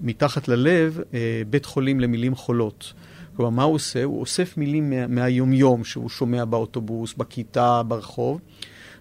מתחת 0.00 0.48
ללב 0.48 1.00
אה, 1.14 1.42
בית 1.50 1.64
חולים 1.64 2.00
למילים 2.00 2.34
חולות. 2.34 2.92
כלומר, 3.36 3.50
מה 3.50 3.62
הוא 3.62 3.74
עושה? 3.74 4.04
הוא 4.04 4.20
אוסף 4.20 4.56
מילים 4.56 4.90
מה, 4.90 5.06
מהיומיום 5.06 5.84
שהוא 5.84 6.08
שומע 6.08 6.44
באוטובוס, 6.44 7.14
בכיתה, 7.14 7.82
ברחוב. 7.82 8.40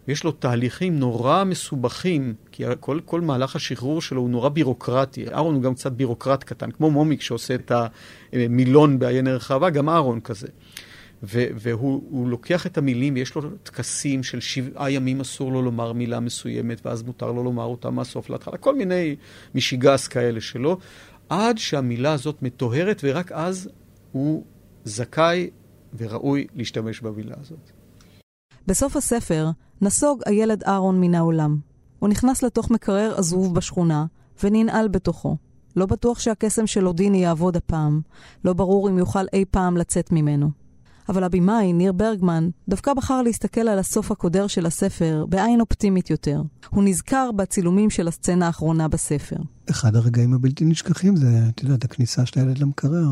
ויש 0.07 0.23
לו 0.23 0.31
תהליכים 0.31 0.99
נורא 0.99 1.43
מסובכים, 1.43 2.33
כי 2.51 2.63
כל, 2.79 2.99
כל 3.05 3.21
מהלך 3.21 3.55
השחרור 3.55 4.01
שלו 4.01 4.21
הוא 4.21 4.29
נורא 4.29 4.49
בירוקרטי. 4.49 5.27
אהרון 5.29 5.55
הוא 5.55 5.63
גם 5.63 5.73
קצת 5.73 5.91
בירוקרט 5.91 6.43
קטן, 6.43 6.71
כמו 6.71 6.91
מומיק 6.91 7.21
שעושה 7.21 7.55
את 7.55 7.71
המילון 8.33 8.99
בעיין 8.99 9.27
רחבה, 9.27 9.69
גם 9.69 9.89
אהרון 9.89 10.19
כזה. 10.19 10.47
ו- 11.23 11.45
והוא 11.55 12.29
לוקח 12.29 12.65
את 12.65 12.77
המילים, 12.77 13.13
ויש 13.13 13.35
לו 13.35 13.41
טקסים 13.63 14.23
של 14.23 14.39
שבעה 14.39 14.91
ימים 14.91 15.21
אסור 15.21 15.51
לו 15.51 15.61
לומר 15.61 15.93
מילה 15.93 16.19
מסוימת, 16.19 16.85
ואז 16.85 17.03
מותר 17.03 17.31
לו 17.31 17.43
לומר 17.43 17.63
אותה 17.63 17.89
מהסוף 17.89 18.29
להתחלה, 18.29 18.57
כל 18.57 18.75
מיני 18.75 19.15
משיגס 19.55 20.07
כאלה 20.07 20.41
שלו, 20.41 20.77
עד 21.29 21.57
שהמילה 21.57 22.13
הזאת 22.13 22.41
מטוהרת, 22.41 23.01
ורק 23.03 23.31
אז 23.31 23.69
הוא 24.11 24.43
זכאי 24.83 25.49
וראוי 25.97 26.47
להשתמש 26.55 27.01
במילה 27.01 27.35
הזאת. 27.41 27.71
בסוף 28.67 28.95
הספר 28.95 29.49
נסוג 29.81 30.21
הילד 30.25 30.63
אהרון 30.63 31.01
מן 31.01 31.15
העולם. 31.15 31.57
הוא 31.99 32.09
נכנס 32.09 32.43
לתוך 32.43 32.71
מקרר 32.71 33.13
עזוב 33.17 33.55
בשכונה, 33.55 34.05
וננעל 34.43 34.87
בתוכו. 34.87 35.37
לא 35.75 35.85
בטוח 35.85 36.19
שהקסם 36.19 36.67
של 36.67 36.87
אודיני 36.87 37.17
יעבוד 37.17 37.57
הפעם. 37.57 38.01
לא 38.45 38.53
ברור 38.53 38.89
אם 38.89 38.97
יוכל 38.97 39.25
אי 39.33 39.45
פעם 39.51 39.77
לצאת 39.77 40.11
ממנו. 40.11 40.49
אבל 41.09 41.23
הבמאי, 41.23 41.73
ניר 41.73 41.91
ברגמן, 41.91 42.49
דווקא 42.69 42.93
בחר 42.93 43.21
להסתכל 43.21 43.67
על 43.67 43.79
הסוף 43.79 44.11
הקודר 44.11 44.47
של 44.47 44.65
הספר 44.65 45.25
בעין 45.29 45.61
אופטימית 45.61 46.09
יותר. 46.09 46.41
הוא 46.69 46.83
נזכר 46.83 47.29
בצילומים 47.35 47.89
של 47.89 48.07
הסצנה 48.07 48.47
האחרונה 48.47 48.87
בספר. 48.87 49.37
אחד 49.69 49.95
הרגעים 49.95 50.33
הבלתי 50.33 50.65
נשכחים 50.65 51.15
זה, 51.15 51.41
את 51.49 51.63
יודעת, 51.63 51.83
הכניסה 51.83 52.25
של 52.25 52.39
הילד 52.39 52.57
למקרר. 52.57 53.07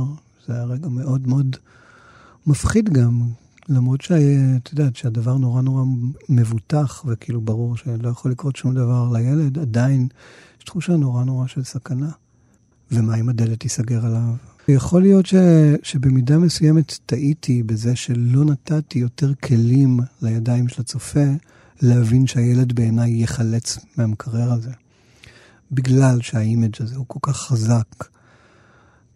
זה 0.48 0.54
היה 0.54 0.64
רגע 0.64 0.88
מאוד 0.88 1.28
מאוד 1.28 1.56
מפחיד 2.48 2.90
גם, 2.90 3.22
למרות 3.70 4.02
שאת 4.02 4.72
יודעת 4.72 4.96
שהדבר 4.96 5.38
נורא 5.38 5.62
נורא 5.62 5.84
מבוטח, 6.30 7.06
וכאילו 7.08 7.42
ברור 7.42 7.78
שלא 7.78 8.10
יכול 8.10 8.32
לקרות 8.32 8.56
שום 8.56 8.74
דבר 8.74 9.10
לילד, 9.14 9.60
עדיין 9.60 10.08
יש 10.60 10.64
תחושה 10.64 10.96
נורא 10.96 11.24
נורא 11.24 11.48
של 11.48 11.64
סכנה. 11.64 12.12
ומה 12.92 13.16
אם 13.16 13.30
הדלת 13.30 13.60
תיסגר 13.60 14.06
עליו? 14.06 14.34
יכול 14.68 15.02
להיות 15.02 15.26
ש, 15.26 15.36
שבמידה 15.84 16.38
מסוימת 16.38 17.00
טעיתי 17.06 17.64
בזה 17.64 17.96
שלא 17.96 18.46
נתתי 18.46 19.00
יותר 19.00 19.34
כלים 19.34 20.00
לידיים 20.22 20.68
של 20.68 20.82
הצופה 20.82 21.26
להבין 21.82 22.28
שהילד 22.28 22.74
בעיניי 22.74 23.12
ייחלץ 23.12 23.78
מהמקרר 23.98 24.52
הזה. 24.54 24.72
בגלל 25.72 26.22
שה 26.22 26.42
image 26.42 26.76
הזה 26.80 26.96
הוא 26.96 27.06
כל 27.08 27.20
כך 27.22 27.38
חזק. 27.38 28.06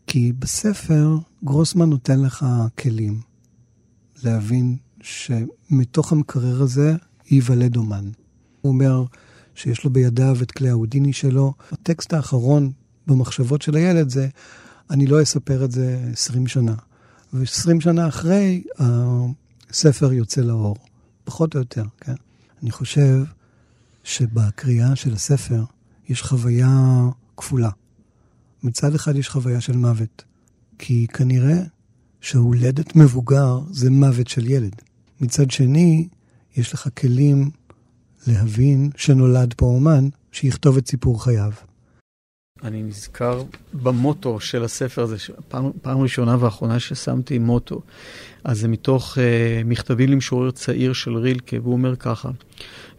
כי 0.07 0.33
בספר 0.39 1.17
גרוסמן 1.43 1.89
נותן 1.89 2.19
לך 2.19 2.45
כלים 2.79 3.28
להבין 4.23 4.77
שמתוך 5.01 6.11
המקרר 6.11 6.61
הזה 6.61 6.95
ייוולד 7.31 7.77
אומן. 7.77 8.05
הוא 8.61 8.71
אומר 8.71 9.03
שיש 9.55 9.83
לו 9.83 9.89
בידיו 9.89 10.37
את 10.41 10.51
כלי 10.51 10.69
ההודיני 10.69 11.13
שלו. 11.13 11.53
הטקסט 11.71 12.13
האחרון 12.13 12.71
במחשבות 13.07 13.61
של 13.61 13.75
הילד 13.75 14.09
זה 14.09 14.27
אני 14.89 15.07
לא 15.07 15.21
אספר 15.21 15.65
את 15.65 15.71
זה 15.71 16.09
20 16.13 16.47
שנה. 16.47 16.75
ו-20 17.33 17.79
שנה 17.79 18.07
אחרי, 18.07 18.63
הספר 19.69 20.13
יוצא 20.13 20.41
לאור, 20.41 20.75
פחות 21.23 21.55
או 21.55 21.59
יותר, 21.59 21.83
כן? 21.97 22.15
אני 22.63 22.71
חושב 22.71 23.23
שבקריאה 24.03 24.95
של 24.95 25.13
הספר 25.13 25.63
יש 26.09 26.21
חוויה 26.21 27.07
כפולה. 27.37 27.69
מצד 28.63 28.95
אחד 28.95 29.15
יש 29.15 29.29
חוויה 29.29 29.61
של 29.61 29.77
מוות, 29.77 30.23
כי 30.77 31.07
כנראה 31.07 31.61
שהולדת 32.21 32.95
מבוגר 32.95 33.59
זה 33.71 33.89
מוות 33.89 34.27
של 34.27 34.47
ילד. 34.47 34.75
מצד 35.21 35.51
שני, 35.51 36.07
יש 36.57 36.73
לך 36.73 36.89
כלים 36.97 37.49
להבין 38.27 38.89
שנולד 38.97 39.53
פה 39.57 39.65
אומן 39.65 40.09
שיכתוב 40.31 40.77
את 40.77 40.87
סיפור 40.87 41.23
חייו. 41.23 41.51
אני 42.63 42.83
נזכר 42.83 43.43
במוטו 43.73 44.39
של 44.39 44.63
הספר 44.63 45.01
הזה, 45.01 45.15
פעם, 45.47 45.71
פעם 45.81 46.01
ראשונה 46.01 46.37
ואחרונה 46.39 46.79
ששמתי 46.79 47.39
מוטו. 47.39 47.81
אז 48.43 48.59
זה 48.59 48.67
מתוך 48.67 49.17
uh, 49.17 49.21
מכתבים 49.65 50.09
למשורר 50.09 50.51
צעיר 50.51 50.93
של 50.93 51.17
רילקה, 51.17 51.57
והוא 51.61 51.73
אומר 51.73 51.95
ככה: 51.95 52.29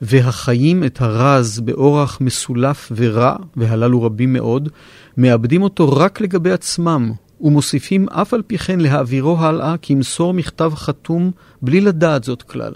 והחיים 0.03 0.85
את 0.85 1.01
הרז 1.01 1.61
באורח 1.61 2.21
מסולף 2.21 2.93
ורע, 2.97 3.37
והללו 3.57 4.03
רבים 4.03 4.33
מאוד, 4.33 4.69
מאבדים 5.17 5.63
אותו 5.63 5.93
רק 5.93 6.21
לגבי 6.21 6.53
עצמם, 6.53 7.13
ומוסיפים 7.41 8.09
אף 8.09 8.35
על 8.35 8.43
פי 8.43 8.59
כן 8.59 8.81
להעבירו 8.81 9.39
הלאה 9.39 9.75
כמסור 9.83 10.35
מכתב 10.35 10.73
חתום 10.75 11.31
בלי 11.63 11.81
לדעת 11.81 12.25
זאת 12.25 12.43
כלל. 12.43 12.73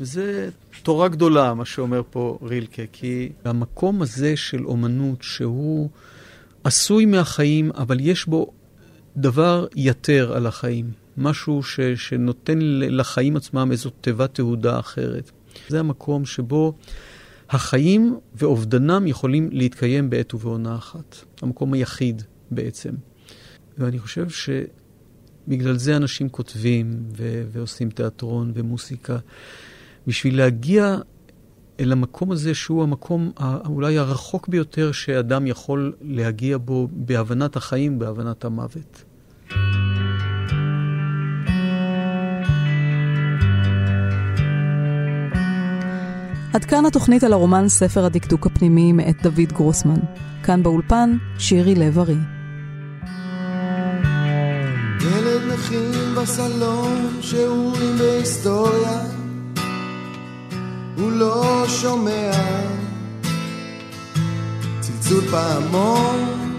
וזה 0.00 0.48
תורה 0.82 1.08
גדולה, 1.08 1.54
מה 1.54 1.64
שאומר 1.64 2.02
פה 2.10 2.38
רילקה, 2.42 2.82
כי 2.92 3.28
המקום 3.44 4.02
הזה 4.02 4.36
של 4.36 4.66
אומנות, 4.66 5.22
שהוא 5.22 5.88
עשוי 6.64 7.06
מהחיים, 7.06 7.70
אבל 7.74 8.00
יש 8.00 8.26
בו 8.26 8.52
דבר 9.16 9.66
יתר 9.76 10.32
על 10.36 10.46
החיים, 10.46 10.90
משהו 11.16 11.62
ש, 11.62 11.80
שנותן 11.80 12.58
לחיים 12.62 13.36
עצמם 13.36 13.68
איזו 13.72 13.90
תיבת 13.90 14.34
תהודה 14.34 14.78
אחרת. 14.78 15.30
זה 15.68 15.80
המקום 15.80 16.24
שבו 16.24 16.74
החיים 17.50 18.18
ואובדנם 18.34 19.06
יכולים 19.06 19.48
להתקיים 19.52 20.10
בעת 20.10 20.34
ובעונה 20.34 20.74
אחת. 20.74 21.16
המקום 21.42 21.72
היחיד 21.72 22.22
בעצם. 22.50 22.90
ואני 23.80 23.98
חושב 23.98 24.26
שבגלל 24.28 25.76
זה 25.76 25.96
אנשים 25.96 26.28
כותבים 26.28 27.02
ו- 27.16 27.42
ועושים 27.52 27.90
תיאטרון 27.90 28.52
ומוסיקה. 28.54 29.18
בשביל 30.06 30.36
להגיע 30.36 30.96
אל 31.80 31.92
המקום 31.92 32.32
הזה 32.32 32.54
שהוא 32.54 32.82
המקום 32.82 33.32
אולי 33.66 33.98
הרחוק 33.98 34.48
ביותר 34.48 34.92
שאדם 34.92 35.46
יכול 35.46 35.92
להגיע 36.02 36.58
בו 36.58 36.88
בהבנת 36.92 37.56
החיים, 37.56 37.98
בהבנת 37.98 38.44
המוות. 38.44 39.04
עד 46.52 46.64
כאן 46.64 46.86
התוכנית 46.86 47.24
על 47.24 47.32
הרומן 47.32 47.68
ספר 47.68 48.04
הדקדוק 48.04 48.46
הפנימי 48.46 48.92
מאת 48.92 49.22
דוד 49.22 49.52
גרוסמן. 49.52 50.00
כאן 50.42 50.62
באולפן, 50.62 51.16
שירי 51.38 51.74
לב-ארי. 51.74 52.39
בסלון 56.22 57.18
שיעורים 57.20 57.98
בהיסטוריה 57.98 58.98
הוא 60.96 61.12
לא 61.12 61.64
שומע 61.68 62.30
צלצול 64.80 65.24
פעמון. 65.30 66.50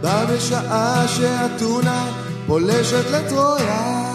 בא 0.00 0.24
בשעה 0.24 1.08
שאתונה 1.08 2.12
פולשת 2.46 3.10
לטרויה. 3.10 4.12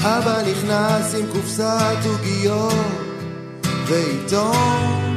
אבא 0.00 0.42
נכנס 0.50 1.14
עם 1.14 1.26
קופסת 1.32 1.96
עוגיות 2.06 2.74
ועיתון. 3.86 5.15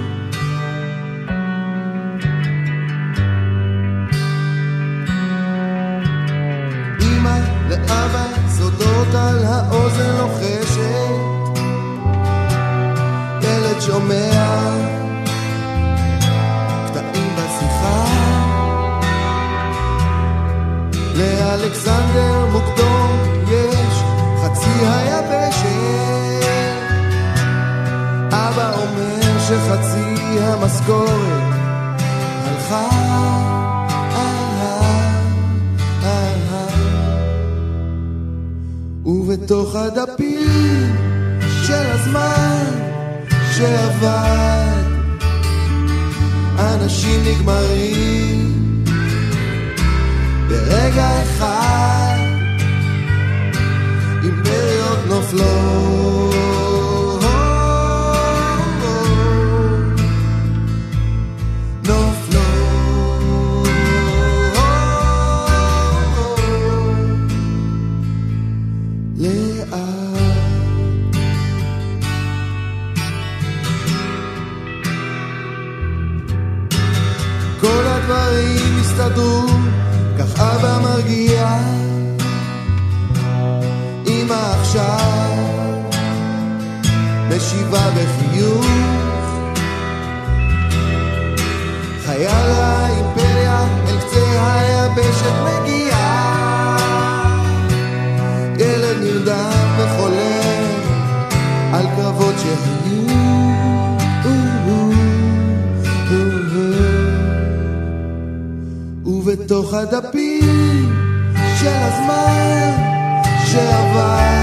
המשכורת. 30.37 31.53
הלכה. 32.45 33.09
ובתוך 39.05 39.75
הדפים 39.75 40.95
של 41.65 41.85
הזמן 41.91 42.65
שעבד 43.57 44.83
אנשים 46.59 47.21
נגמרים. 47.25 48.83
ברגע 50.49 51.23
אחד 51.23 52.17
אימפריות 54.23 54.99
נופלות 55.07 56.18
בחיוך. 88.39 88.65
חייל 92.05 92.51
האימפריה 92.51 93.63
אל 93.87 93.99
קצה 93.99 94.53
היבשת 94.53 95.33
מגיע. 95.45 95.97
ילד 98.59 98.97
נרדם 99.03 99.67
וחולם 99.77 100.63
על 101.73 101.85
קרבות 101.95 102.35
שהיו. 102.37 102.99
ובתוך 109.05 109.73
הדפים 109.73 110.93
של 111.59 111.67
הזמן 111.67 112.71
שעבר 113.45 114.39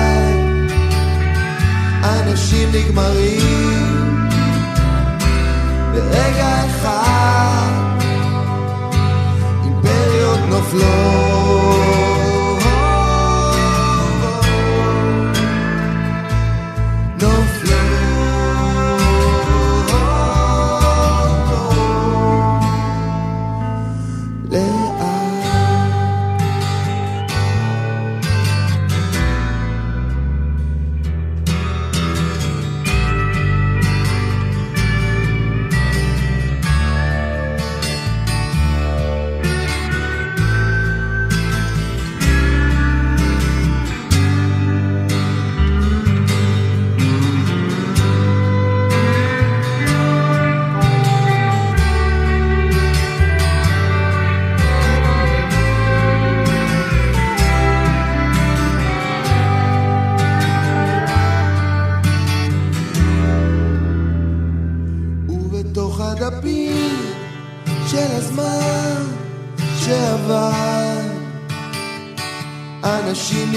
אנשים 2.05 2.69
נגמרים 2.73 3.86
ברגע 6.11 6.66
אחד 6.66 7.71
אימפריות 9.64 10.38
נופלות 10.49 11.56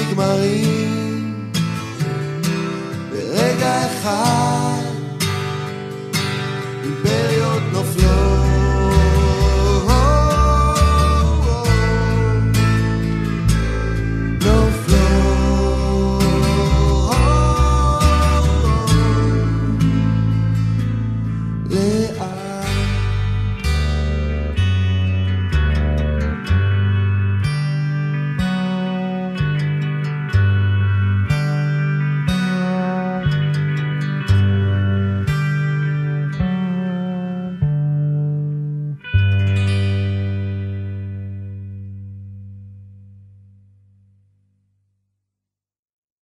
נגמרים. 0.09 1.49
ברגע 3.11 3.85
אחד 3.85 4.38